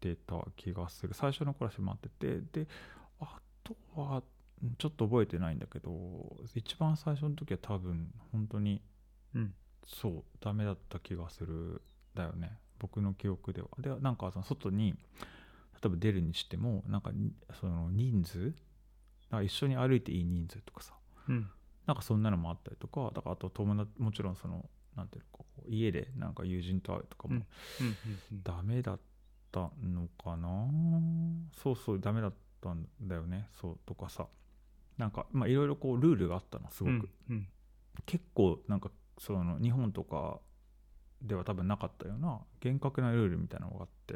[0.00, 1.14] てた気がする。
[1.14, 2.68] 最初の頃は閉まっててで
[3.20, 4.22] あとは
[4.62, 5.90] うんちょっと覚えてないんだけど
[6.54, 8.82] 一番最初の時は多分本当に
[9.34, 9.54] うん。
[9.86, 11.82] そうダメだった気がする
[12.14, 12.58] だよね。
[12.78, 13.68] 僕の記憶では。
[13.78, 14.94] でなんかその外に
[15.74, 18.54] 例えば出るにしてもなんかにその人数
[19.32, 20.94] なんか一緒に歩いていい人数とかさ。
[21.28, 21.50] うん。
[21.86, 24.64] なんかそんなのもあったりとかだからあと友達もちろんその
[24.96, 27.42] なんていうのか家でなんか友人と会うとかも
[28.44, 29.00] ダメだっ
[29.50, 30.68] たのかな、
[31.60, 33.48] そうそうダメだったんだよね。
[33.60, 34.26] そうとかさ。
[34.98, 37.48] なんかまあいろいろこうルールがあったのすごく、うん
[38.06, 40.40] 結構なんかその日本とか
[41.20, 44.14] では多分なかったような厳格なルールみたいなのがあって、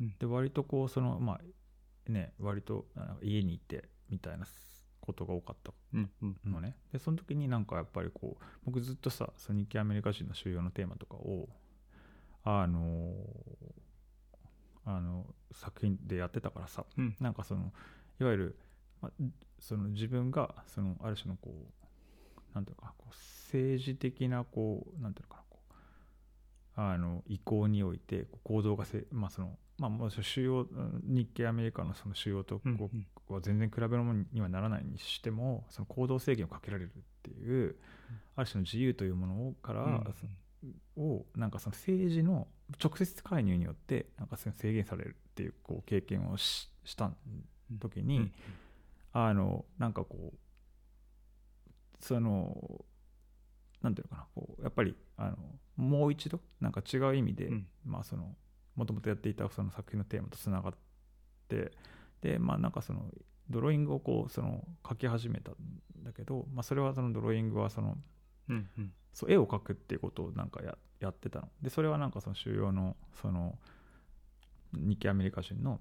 [0.00, 0.14] うん。
[0.18, 2.86] で割とこうそのまあね割と
[3.22, 4.46] 家にいてみたいな
[5.00, 6.36] ことが多かったうんうん。
[6.44, 6.76] うんのね。
[6.92, 11.48] でその時になんかやっぱりこう僕ずっとさその日系アメリカ人の収容のテーマとかを
[12.44, 13.12] あの
[14.84, 17.16] あの作品でやってたからさうん。
[17.20, 17.72] なんかその
[18.20, 18.58] いわゆる、
[19.00, 19.24] まあ、
[19.58, 23.14] その自分がそのある種のこうなんていうのかなこう
[23.46, 25.45] 政治的なこうなんていうのかな
[26.76, 32.60] あの意向において行動がせまあそのまあも主要うん日系アメリカのその主要と
[33.28, 37.76] は全然比べるものにはならないにしてもその行動制限をかけられるっていう
[38.36, 40.02] ある種の自由というものから、
[40.96, 42.46] をなんかその政治の
[42.82, 47.10] 直接介入によってなんかその制限されるっていうこう経験をしした
[47.80, 48.32] 時に、うん。
[49.18, 52.84] あのなんかこうその
[53.86, 55.36] なんていうのかなこうやっぱりあの
[55.76, 57.66] もう一度なんか違う意味で、うん。
[57.84, 58.34] まあその
[58.74, 60.72] もともとやっていたその作品のテーマとつながっ
[61.48, 61.70] て
[62.20, 63.04] でまあなんかその
[63.48, 65.54] ドローイングをこうその描き始めたん
[66.02, 67.96] だけど、まあ、それはそのドローイングはその
[68.48, 68.92] うんうん。
[69.12, 71.48] そう絵を描くっていうことをなんかややってたの。
[71.62, 73.56] でそれはなんかその収容のその
[74.72, 75.80] 日系アメリカ人の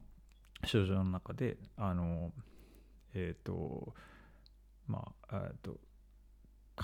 [0.64, 2.32] 少女の中であの
[3.16, 3.96] えっ、と
[4.88, 5.80] まあえっと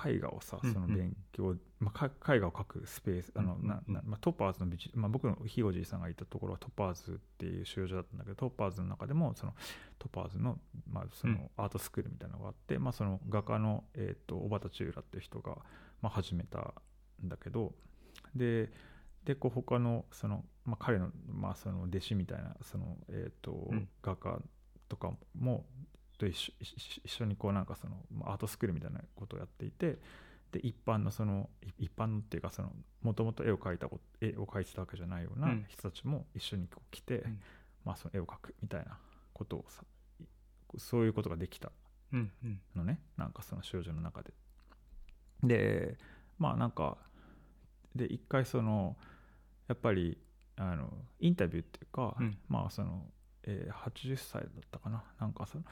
[0.07, 0.73] 絵画をさうんうん。
[0.73, 3.67] その勉強、まあ、か絵画を描くスペースあの、うんうん。
[3.67, 9.53] ななまあ、トッパーズの美術、まあ、僕のひいおじいさんがいたところはトッパーズっていう収容所だったんだけどトッパーズの中でもその
[9.99, 10.57] トッパーズの,、
[10.87, 11.35] まあ、そうん。
[11.35, 15.57] のアートスクールみたいなのがあって、まあ、その画家の、えー、と小畑千浦っていう人が、
[16.01, 16.73] まあ、始めた
[17.23, 17.73] んだけど
[18.35, 18.71] で
[19.25, 23.87] でこう他のその、まあ、彼の,、まあその弟子みたいなその、えーとうん。
[24.01, 24.39] 画家
[24.89, 25.65] とかも
[26.21, 26.53] と一
[27.05, 29.97] 緒にこうなんかそのまあアートスクールみたいなことをやっていて
[30.51, 31.49] で一般のその
[31.79, 32.71] い一般のっていうかその
[33.01, 33.87] もともと絵を描いた
[34.21, 35.65] 絵を描いてたわけじゃないようなうん。
[35.67, 37.39] 人たちも一緒にこう来て、ん。
[37.85, 38.97] まあ、その絵を描くみたいな
[39.33, 39.81] ことをさ
[40.21, 40.25] い
[40.77, 41.71] そういうことができた
[42.13, 42.59] うんうん。
[42.75, 42.99] のね。
[43.17, 44.33] なんかその少女の中で。
[45.43, 45.97] で
[46.37, 46.97] まあなんか
[47.95, 48.95] で一回その
[49.67, 50.17] やっぱり
[50.57, 52.37] あのインタビューっていうか、うん。
[52.47, 53.05] まあその、
[53.43, 55.03] えー80歳だったかな。
[55.19, 55.63] なんかその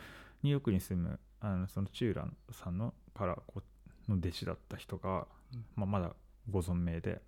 [0.43, 3.61] ニューヨークに住むあのそのチューランさんのからこ
[4.07, 5.65] うの弟子だった人が、うん。
[5.75, 6.11] まあ、まだ
[6.49, 7.21] ご存命で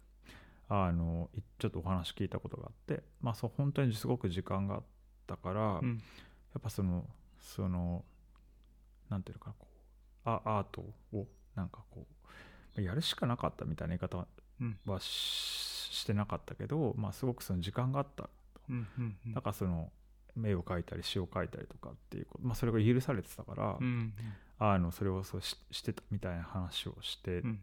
[0.70, 4.84] あのいちょっとお話聞いたことがあって、まあ、そう本当にすごく時間があっ
[5.28, 5.98] たから、うん。
[6.54, 7.06] やっぱその
[7.40, 8.04] その
[9.10, 9.68] なんていうのかなこ
[10.26, 10.82] うアアート
[11.14, 12.06] をなんかこ
[12.78, 14.26] うやるしかなかったみたいな言い方
[14.60, 14.78] うん。
[14.86, 18.30] はししてなかったけど、まあ、すごくその時間があった
[18.70, 19.34] うんうんうん。
[19.34, 19.92] だからその
[20.44, 24.14] 絵を描いたり詩を描いたりとかっていうこと、まあ、それが許されてたから、うん
[24.64, 27.60] あのそれをそうししてたみたいな話をしてうん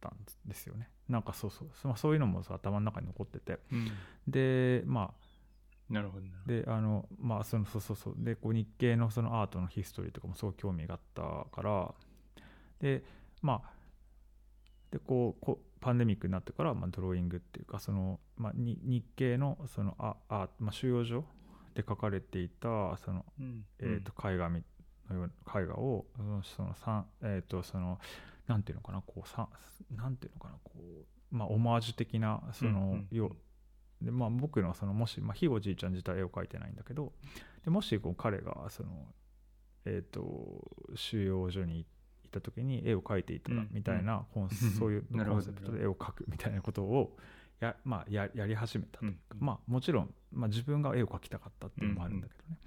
[0.00, 0.16] たん
[0.46, 0.88] ですよね。
[1.08, 3.60] なんかそうそう、まあ、そういうのもさ頭の中に残ってて。
[3.70, 3.90] うん。
[4.26, 8.14] でまあなるほどであのまあそのそうそうそう。
[8.18, 11.94] でこう日系のそのアートのヒストリーとかもすごく興味があったから
[12.80, 13.04] で
[13.42, 13.70] まあ
[14.90, 21.24] でこうこパンデミックになってから、まあ、ドローイングっていうかその、まあ、に日系のそのああ、まあ、収容所
[21.74, 23.64] で書かれていたその、うん。
[23.78, 24.62] えー、と絵画み
[25.10, 27.98] の絵画をそのそのえっ、とその
[28.46, 29.48] なんていうのかなこうさ
[29.94, 30.72] なんていうのかなこ
[31.32, 33.36] うまあオマージュ的なその、うんうん。
[34.02, 37.12] でまあ僕のそのもし、まあ、ひいおじいちゃん自体絵を描いてないんだけど
[37.64, 38.90] でもしこう彼がその
[39.84, 41.86] えっ、と収容所にい
[42.30, 44.50] た時に絵を描いていたみたいな、コンん。
[44.50, 47.16] そういう コンセプトで絵を描くみたいなことを
[47.60, 49.46] や,、まあ、ややり始めたというか、うん。
[49.46, 52.58] まあもちろん、まあ、自分が絵を描きたかったっていうのもあるんだけどね、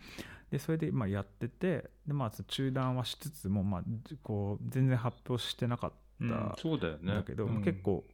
[0.52, 5.92] でそれでまあやっててで、まあ、中断はしつつも、まあ、じこう全然発表してなかっ
[6.22, 7.14] うんたそうだよね。
[7.14, 7.64] だけど、うん。
[7.64, 8.06] 結構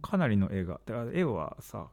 [0.00, 1.88] かなりの絵がだから絵はさ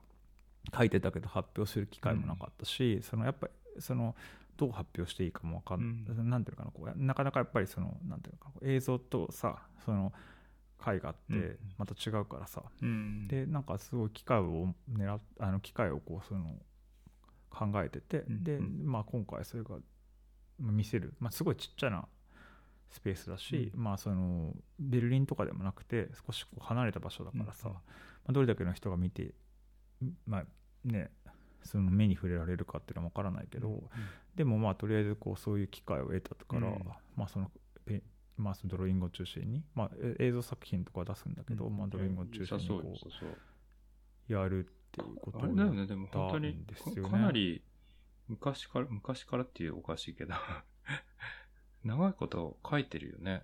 [0.72, 4.16] 描いてたけど発表する機会もなかったし、そのやっぱりその
[4.58, 10.14] どう発表していいかもわかんない、なんていうのかなこうなかなかやっぱりそのなんていうのか映像とさその
[10.88, 16.56] 絵画ってまた違うからさ、うん、でなんかすごい機会を狙っあの機会をこうその
[17.56, 18.44] 考えてて、うん。
[18.44, 18.86] で、うん。
[18.86, 19.78] まあ、今回それが
[20.60, 22.06] まあ見せる、まあ、すごいちっちゃな
[22.91, 27.74] スペースだし、まあそのベルリンとかでもなくて少しこう離れた場所だからさ、うん。
[27.74, 27.80] ま
[28.30, 29.34] あ、どれだけの人が見て、
[30.28, 30.45] まあ
[30.84, 31.12] ね、
[31.64, 33.84] その目に触れられるかっていうのは分からないけど、
[34.36, 36.84] でもまあとりあえずこうそういう機会を得たから、うん。
[37.16, 37.49] まあその
[37.86, 38.02] ペ
[38.38, 41.78] まあ、そのドローイングを中心に、まあ、え映像作品とかは出すんだけど、うん。
[41.78, 42.82] まあ、ドローイングを中心にこ
[44.30, 45.74] うやるっていうことにやった
[46.38, 47.02] んですよね。
[47.03, 47.62] かかなり
[48.28, 50.34] 昔から、昔からっていうおかしいけど、
[51.84, 53.44] 長いこと書いてるよね。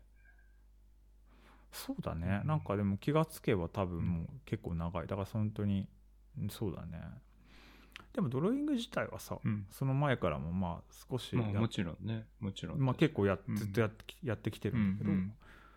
[1.71, 2.47] そうだね、うん。
[2.47, 5.07] なんかでも気がつけば多分もう結構長い。
[5.07, 5.87] だから本当に
[6.39, 6.99] うんそうだね
[8.13, 9.65] でもドローイング自体はさ、うん。
[9.71, 12.79] その前からもまあ少しやっまあもちろんね、もちろん。
[12.79, 13.55] まあ、結構やうん。
[13.55, 15.17] ずっとやってきやってきてるんだけど、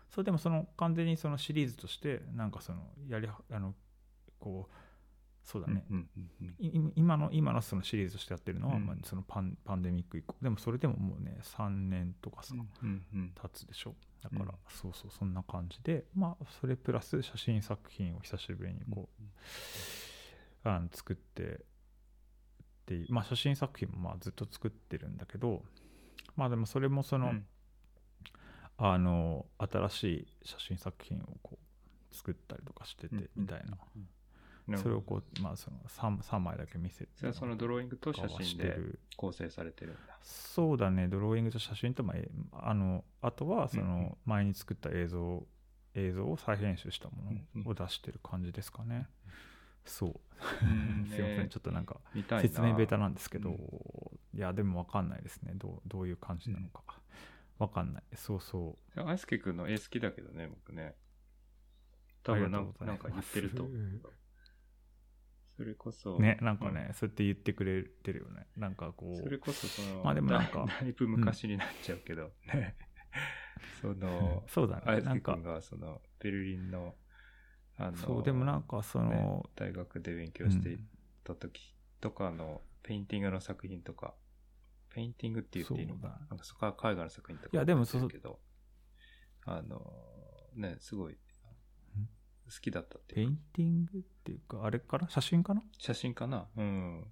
[0.09, 3.73] それでもその完全にそのシリーズとしてなんかそのやりはあの
[4.39, 4.73] こう
[5.43, 5.85] そうだね、
[6.95, 8.85] 今の今のそのシリーズとしてやってるのは、うん。
[8.85, 10.35] まあ、そのパンパンデミック以降。
[10.41, 13.93] でもそれでももうね3年とかさ、うんうん経つでしょ。
[14.23, 19.07] だから、うんそうそうそんな感じでまあそれプラス写真作品を久しぶりにこ
[20.63, 21.61] う、あの作って
[23.09, 25.63] まあ写真作品もまあずっと作ってるんだけど
[26.35, 27.45] まあでもそれもその、うん。
[28.77, 31.57] あの新しい写真作品をこ
[32.11, 38.77] う作ったりとかしててみたいな、なるほどそれをこうまあその 3, 3枚だけ見せてそれはそのドローイングと写真で
[39.15, 40.17] 構成されてるんだ。
[40.21, 41.07] そうだね。
[41.07, 43.87] ドローイングと写真と、まあえあのあとはそうん。
[43.87, 44.03] うん。
[44.03, 45.45] の前に作った映像
[45.93, 47.47] 映像を再編集したもうん。
[47.55, 47.63] うん。
[47.63, 49.07] のを出してる感じですかね、
[49.85, 50.19] そう。
[50.63, 51.05] うん。
[51.09, 51.37] すいません。
[51.39, 51.47] ね。
[51.49, 51.99] ちょっとなんか
[52.41, 54.37] 説明ベタなんですけど、うん。
[54.37, 55.53] いやでも分かんないですね。
[55.55, 56.83] どうどういう感じなのか、
[57.57, 58.03] 分かんない。
[58.15, 59.01] そうそう。
[59.01, 60.95] アイスケ君の絵好きだけどね、僕ね。
[62.23, 63.67] 多分なんかなんか言ってると。
[65.55, 66.19] それこそ。
[66.19, 68.47] ねなんかね、そうやって言ってくれてるよね。
[68.57, 69.11] なんかこう。
[69.13, 69.15] ん。
[69.15, 72.75] それこそその、まあでもなんかだ だいぶ昔になっちゃうけど、ね。
[73.81, 76.95] その、 そうだアイスケねなんか君がその、ベルリンの、
[77.77, 80.79] あの、そうでもなんかその、ね大学で勉強してい
[81.23, 84.13] た時とかの、ペインティングの作品とか、
[84.89, 86.27] ペインティングって言っていいのかな？
[86.29, 88.39] なんかそこから絵画の作品とかいやでもそうけど、
[89.45, 89.81] あの、
[90.55, 91.17] ね、すごい、
[92.47, 93.33] 好きだったっていうか。
[93.33, 95.09] ペインティングっていうかあれかな？
[95.09, 95.63] 写真かな？
[95.77, 96.47] 写真かな？
[96.55, 97.05] うん。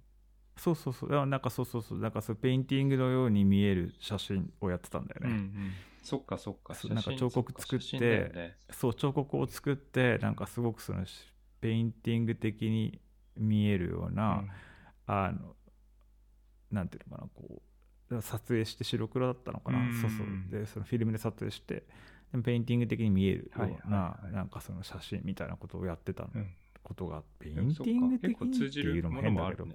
[0.56, 1.26] そうそうそう。
[1.26, 1.98] なんかそうそうそう。
[1.98, 5.72] なんかそうペインティングのように見える写真をやってたんだようんうね、ん。
[6.04, 6.74] そっかそっか。
[6.74, 8.56] そうなんか彫刻作ってね。
[8.70, 11.04] そう彫刻を作ってなんかすごくその
[11.60, 13.00] ペインティング的に
[13.36, 14.44] 見えるような、
[15.06, 15.56] あの
[16.70, 17.62] なんていうのかなこ
[18.10, 20.00] う撮影して白黒だったのかな、うん。
[20.00, 20.26] そうそう。
[20.50, 21.84] でそのフィルムで撮影して
[22.30, 24.32] でもペインティング的に見えるような、はいはいはい。
[24.34, 26.54] なんかその写真みたいなことをやってたうん。
[26.82, 29.66] ことがペイうんンティング的にっていうのも変だけど。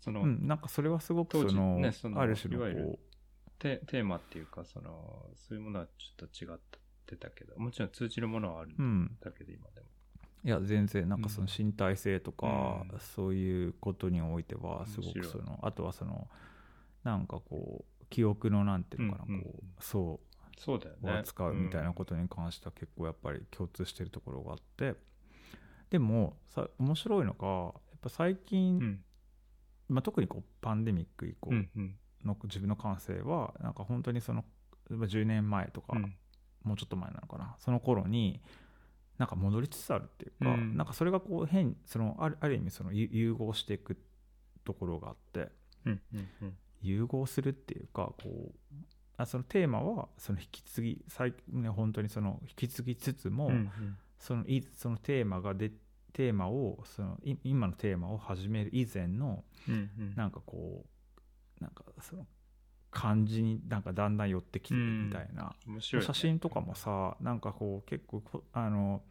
[0.00, 2.98] その、うん、なんかそれはすごくそのねそのある種のこテ
[3.58, 6.58] テーマっていうか、その、そういうものはちょっと違っ
[7.06, 9.86] てたけど、もちろん通じるものはあるんう、うん、だけど、今でも。
[10.44, 16.28] いや全然なんかその身体性とか、うんそういうことにおいてはすごくそのあとはその
[17.02, 20.20] なんかこう記憶のなんていうのかな、うんうんこうそ
[20.56, 21.12] そうだよね。
[21.18, 24.94] 扱うみたいなことに関しては結構やっぱり共通してるところがあって
[25.90, 29.04] でもさ面白いのがやっぱ最近、うん。
[29.88, 31.96] まあ、特にこうパンデミック以降うんうん。
[32.24, 34.44] の自分の感性はなんか本当にその
[34.90, 36.14] 例えば10年前とか、うん。
[36.62, 37.56] もうちょっと前なのかな。
[37.58, 38.40] その頃に
[39.18, 40.76] なんか戻りつつあるっていうか、うん。
[40.76, 43.96] なんかそれがこう変そのあるある意味そのゆ融合していく
[44.64, 45.50] ところがあって
[45.84, 46.56] うんうんうん。
[46.82, 48.74] 融合するっていうかこう
[49.16, 53.96] あそのテーマはその引き継ぎ最、ね、本当にその引き継ぎつつも、うんうん。
[54.18, 55.70] そのいそのテーマがで
[56.12, 60.14] テーマをそのい今のテーマを始める以前のうんうん。
[60.16, 60.88] なんかこう
[61.60, 62.26] なんかその
[62.90, 69.02] 感じになんかだんだん寄ってきてるみたいな、面白いね、写真とかもさなんかこう結構こあの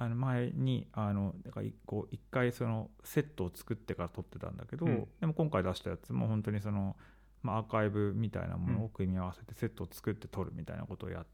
[0.00, 5.08] あの前にあのだかこう一回そのセットを作ってから撮ってたんだけど、うん。
[5.20, 6.96] でも今回出したやつも本当にその、
[7.42, 11.26] まあ、アーカイブみたいなものを組み合わせてセットを作って撮るみたいなことをやっ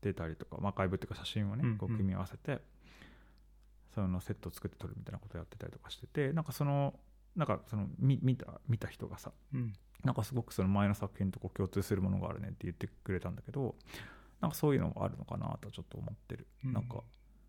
[0.00, 1.76] てたりとか、まあ、アーカイブっていうか写真をねうんうん。
[1.76, 2.62] こう組み合わせて、
[3.94, 6.94] そのセットを作って撮るみたいなことをやってたりとかしててなんかその
[7.36, 9.72] なんかその見見た見た人がさうん。
[10.04, 13.74] なんかすごくその前の作品とこう共通するものがあるねって言ってくれたんだけど
[14.44, 16.72] なんかそういうのもあるのかなとちょっと思ってる、うん。
[16.74, 17.02] なんか。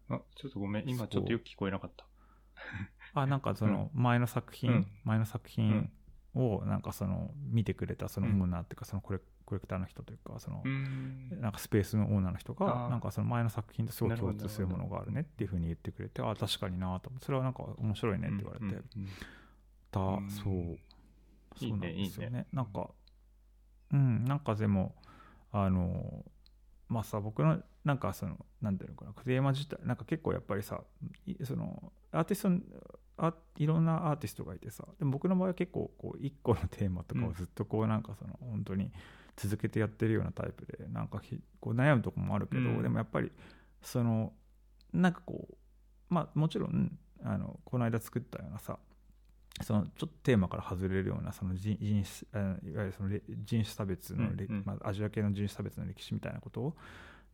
[0.10, 0.88] あ、ちょっとごめん。
[0.88, 2.06] 今ちょっとよく聞こえなかった。
[3.14, 4.88] あなんかその前の作品、うん。
[5.04, 5.90] 前の作品
[6.36, 10.64] をなんかその見てくれたそのオーナーっていうかそのコレコレクターの人というかその。
[11.42, 18.86] なんかスペースのオーナーの人がなんかその前の作品とすごい共通するものがあるねっていうふうに言ってくれてあ確かになとそれはなんか面白いねって言われて、うんうんた、
[20.00, 20.30] うん。
[20.30, 20.54] そう。
[20.54, 20.80] いい
[21.60, 22.28] そうなんねですよね。
[22.28, 22.48] いいね。
[22.54, 22.90] なんか
[23.92, 24.96] うんなんかでも
[25.52, 26.26] あの
[26.90, 30.82] まあさ僕のなんかそのなんていうのかなテーマ自体なんか結構やっぱりさ
[31.26, 32.50] いそのアーティスト
[33.18, 38.92] あいろんなアーティストがいてさでも僕の場合は結構こう一個のテーマとかをずっとこうなんかその本当に
[39.38, 42.84] 続けてやってるようなタイプでなんかひこう悩むとこもあるけど、うん。
[42.84, 43.32] でもやっぱり
[43.82, 44.34] その
[44.94, 45.56] なんかこう
[46.10, 48.80] まあもちろんあのこの間作ったようなさ
[49.62, 52.42] そのちょっとテーマから外れるようなその人人種
[52.72, 54.64] いわゆるそのれ人種差別のれ、うんうん。
[54.66, 56.76] まあ、アジア系の人種差別の歴史みたいなことを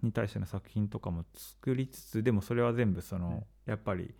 [0.03, 4.13] に対しての作品とかも作りつつでもそれは全部その、やっぱり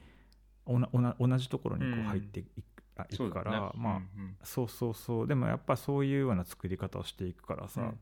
[0.65, 2.03] おなおな同じところにこううん。
[2.06, 3.72] 入っていく,、あいくから、そうだね。
[3.76, 4.38] まあ、うんうん。
[4.44, 5.28] そうそうそう。
[5.28, 7.99] でもやっぱそういうような作り方をしていくからさ、うん。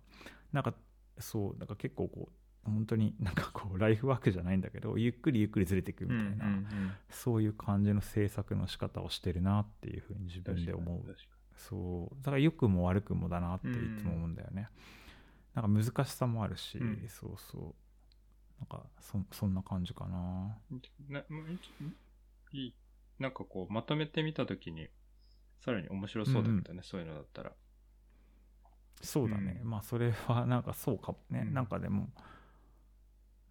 [0.51, 0.73] なんか
[1.19, 2.38] そうなんか結構こう
[2.69, 6.91] 本当になんかこうライフワークじゃないんだけどゆっくりゆっくりずれていくみたいな、うんうんうん。
[7.09, 11.15] そういう感じの制作の仕方をしてるなっていうふうに自分で思う。
[11.57, 12.15] そう。
[12.23, 14.69] だから良くも悪くもだなっていつも思うんだよね、
[15.53, 17.05] なんか難しさもあるし、うん。
[17.07, 17.75] そうそう。
[18.59, 20.57] なんかそそんな感じかな。
[20.69, 22.73] にない
[23.19, 24.87] なんかこうまとめてみたときに
[25.59, 27.51] さらに面白そうだったね、そういうのだったら。
[29.01, 31.53] そうだね、まあそれはなんかそうかもね、うん。
[31.53, 32.09] なんかでも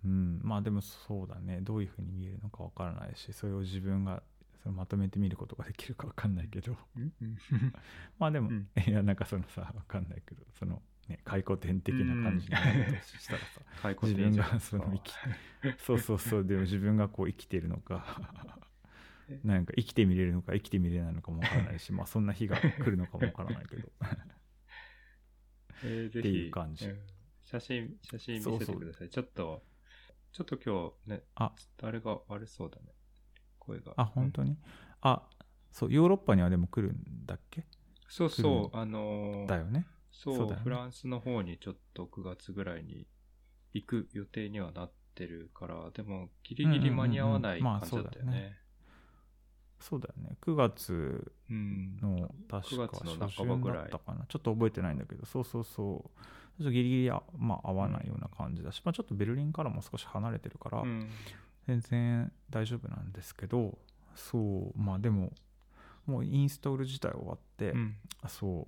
[0.05, 0.41] うん。
[0.43, 1.61] まあでもそうだね。
[1.61, 4.23] どういうふうに見えるのかわからないしそれを自分が
[4.63, 6.77] そのまとめてみることができるかわかんないけど。
[8.19, 8.69] まあでも、うん。
[8.87, 15.13] いやなんかそのさわかんないけどそのね回顧展的な感じになるとしたらさ、解雇自分がその生き
[15.79, 16.45] そうそうそう。
[16.45, 18.05] でも自分がこう生きてるのか
[19.45, 23.89] なんか生きてみれるのか生きてみれないのかもわからないしまあそんな日が来るのかもわからないけど。
[25.85, 26.89] えっていう感じ。
[26.89, 26.99] ん。
[27.45, 29.09] 写真写真見せてください。
[29.09, 29.63] ちょっと
[30.33, 31.53] ちょっと今日ねあ。
[31.57, 32.83] ちょっとあれが悪そうだね。
[33.59, 33.93] 声が。
[33.97, 34.57] あ本当に？
[35.01, 35.23] あ
[35.71, 37.65] そうヨーロッパにはでも来るんだっけ？
[38.09, 39.87] そう来そうあのーだよね。
[40.11, 43.07] そうねフランスの方にちょっと9月ぐらいに
[43.73, 48.59] 行く予定にはなってるからでもギリギリ間に合わない感じだったよそうだよね。
[49.81, 50.37] そうだよね。
[50.41, 51.97] 9月うん。
[52.01, 53.79] の確か9月の初半ばぐらい。
[53.85, 54.27] 旬だったかな。
[54.27, 55.25] ちょっと覚えてないんだけど。
[55.27, 56.21] そうそうそう
[56.59, 61.09] ちょっとギリギリあ、まあ、合わないような感じだし、まあ、ちょっとベルリンからも少し離れてるから、うん。
[61.67, 63.79] 全然大丈夫なんですけど
[64.15, 65.33] そうまあでも
[66.07, 67.95] もうインストール自体終わって、うん。
[68.27, 68.67] そ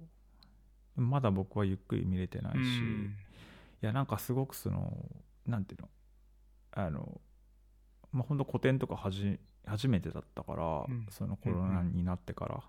[0.96, 3.16] うまだ僕はゆっくり見れてないし、うん。
[3.82, 4.92] いやなんかすごくその
[5.46, 5.88] なんていうの
[6.72, 7.20] あの
[8.12, 11.06] まあ本当古典とか初めてだったから、うん。
[11.10, 12.62] そのコロナになってから、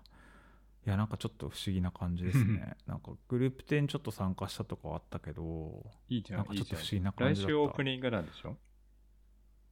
[0.84, 2.76] いやなんかちょっと不思議な感じですね。
[2.86, 7.50] なんかグループ展ちょっと参加したとかはあったけどいいじゃなんんかちょっと不思議な感来じだった。
[7.50, 8.56] 週オープニングなんでしょ？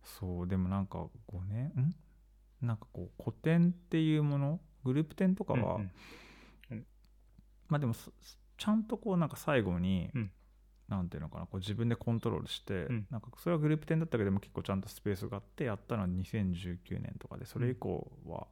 [0.02, 1.66] そうでもなんか5年？
[1.68, 1.94] ん？
[2.66, 4.60] なんかこう古典っていうもの？
[4.84, 5.90] グループ展とかは、うん
[7.68, 8.12] まあでもそ
[8.56, 10.32] ちゃんとこうなんか最後に、うん。
[10.88, 11.46] なんていうのかな？
[11.46, 13.06] こう自分でコントロールして、うん。
[13.10, 18.48] なんかそれはグループ展だったけども結構ちゃんとスペースがあってやったのは2019年とかでそれ以降は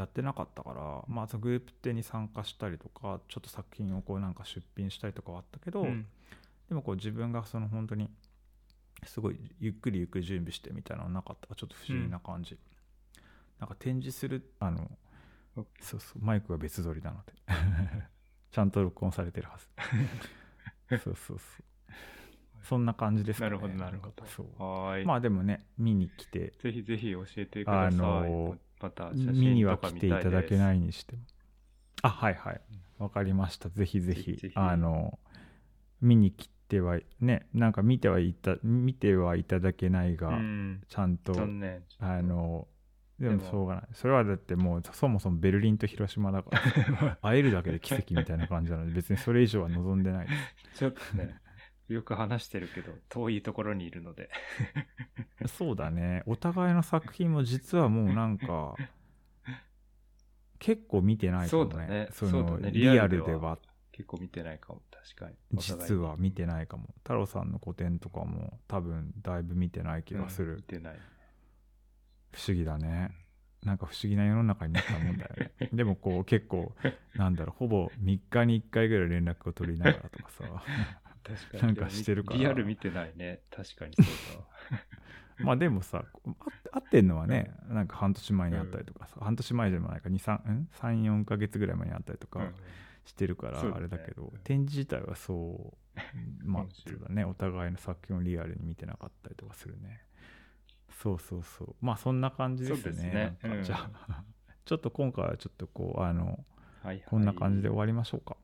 [0.00, 6.06] やってなかったから、まあそのグループ展に参加したりとかちょっと作品をこうなんか出品したりとかはあったけど、うん。
[6.68, 8.10] でもこう自分がその本当に
[9.04, 12.58] すごいゆっくりゆっくり準備してみたいなのなかったちょっと不思議な感じ、
[13.58, 14.90] なんか展示するあの
[15.80, 17.32] そうそうマイクが別撮りなので。
[18.50, 19.68] ちゃんと録音されてるはず。
[20.88, 21.38] そうそうそう。
[22.62, 23.50] そんな感じですかね。
[23.50, 24.26] なるほどなるほど。
[24.26, 24.62] そう。
[24.62, 31.22] はーい、まあでもね見に来てぜひぜひ教えてください、あのまた写見真には来とか見たいていただけいないにしても。
[32.02, 32.60] あはいはい。
[32.98, 33.68] わかりました。
[33.68, 34.54] ぜひぜひぜひぜひ。
[34.56, 35.18] あの
[36.00, 40.82] 見に来てはねなんか見てはいた見てはいただけないが、うん。
[40.88, 41.82] ちゃんと残念。
[41.98, 42.66] あの
[43.18, 43.84] でもでもしょうがない。
[43.92, 46.50] それはだってもうそもそもベルリンと広島だか
[47.00, 50.32] ら 会えるだけで奇跡みたいな感じなので別にそれ以上は望んでないで
[50.72, 50.78] す。
[50.80, 51.38] ちょっとね、
[51.94, 54.30] よく話してるけど、遠いところにいるので。
[55.46, 56.22] そうだね。
[56.26, 58.74] お互いの作品も実はもうなんか
[60.58, 61.70] 結構見てないかもね。
[61.70, 62.08] そうだね。
[62.12, 63.58] そのリアルでは。
[63.92, 65.36] 結構見てないかも、確かに。
[65.58, 66.94] 実は見てないかも。
[66.98, 70.98] 太郎さんの個展とかも多分だいぶ見てない気がする、うん見てない。
[72.32, 73.10] 不思議だね。
[73.62, 75.52] なんか不思議な世の中になったもんだよね。
[75.72, 76.74] でもこう結構
[77.14, 80.44] なんだろうほぼ3日に1回ぐらい連絡を取りながらとかさ。
[81.60, 82.38] なんかしてるから。
[82.38, 83.40] リアル見てないね。
[83.50, 84.46] 確かにそうだわ。
[85.44, 92.54] まあでもさあ会ってんのはねなんか半年前に会ったりとかさ、半年前じゃないか34ヶ月ぐらい前に会ったりとかうん。
[93.04, 96.00] してるからあれだけど、展示自体はそう
[96.44, 96.98] まあ面白い。
[96.98, 97.24] そうだね。
[97.24, 100.04] お互いの作品をリアルに見てなかったりとかするね。
[100.90, 101.74] そうそうそう。
[101.80, 103.62] まあそんな感じですねですね。
[103.62, 104.24] じゃあ
[104.64, 106.44] ちょっと今回はちょっとこうあの
[106.82, 107.02] はいはい。
[107.06, 108.36] こんな感じで終わりましょうか。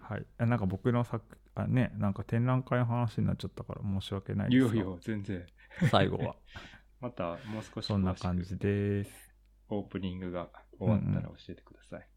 [0.00, 0.26] はい。
[0.38, 5.46] あなんか僕の作あねなんか展覧会の話になっちゃったから申し訳ないですがいよいよ、全然。
[5.90, 6.36] 最後は
[7.00, 9.34] またもう少しそんな感じです
[9.68, 10.48] オープニングが
[10.78, 12.08] 終わったら教えてください。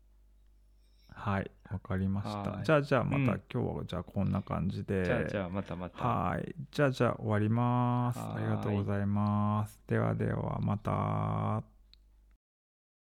[1.14, 6.04] はいわかりましたはいじゃあじゃあまた、うん今日はじゃあこんな感じでじゃあ、じゃあ、またまた。
[6.04, 6.56] はい。
[6.72, 8.20] じゃあじゃあ終わります。
[8.20, 9.84] ありがとうございます。
[9.88, 11.71] ではではまた。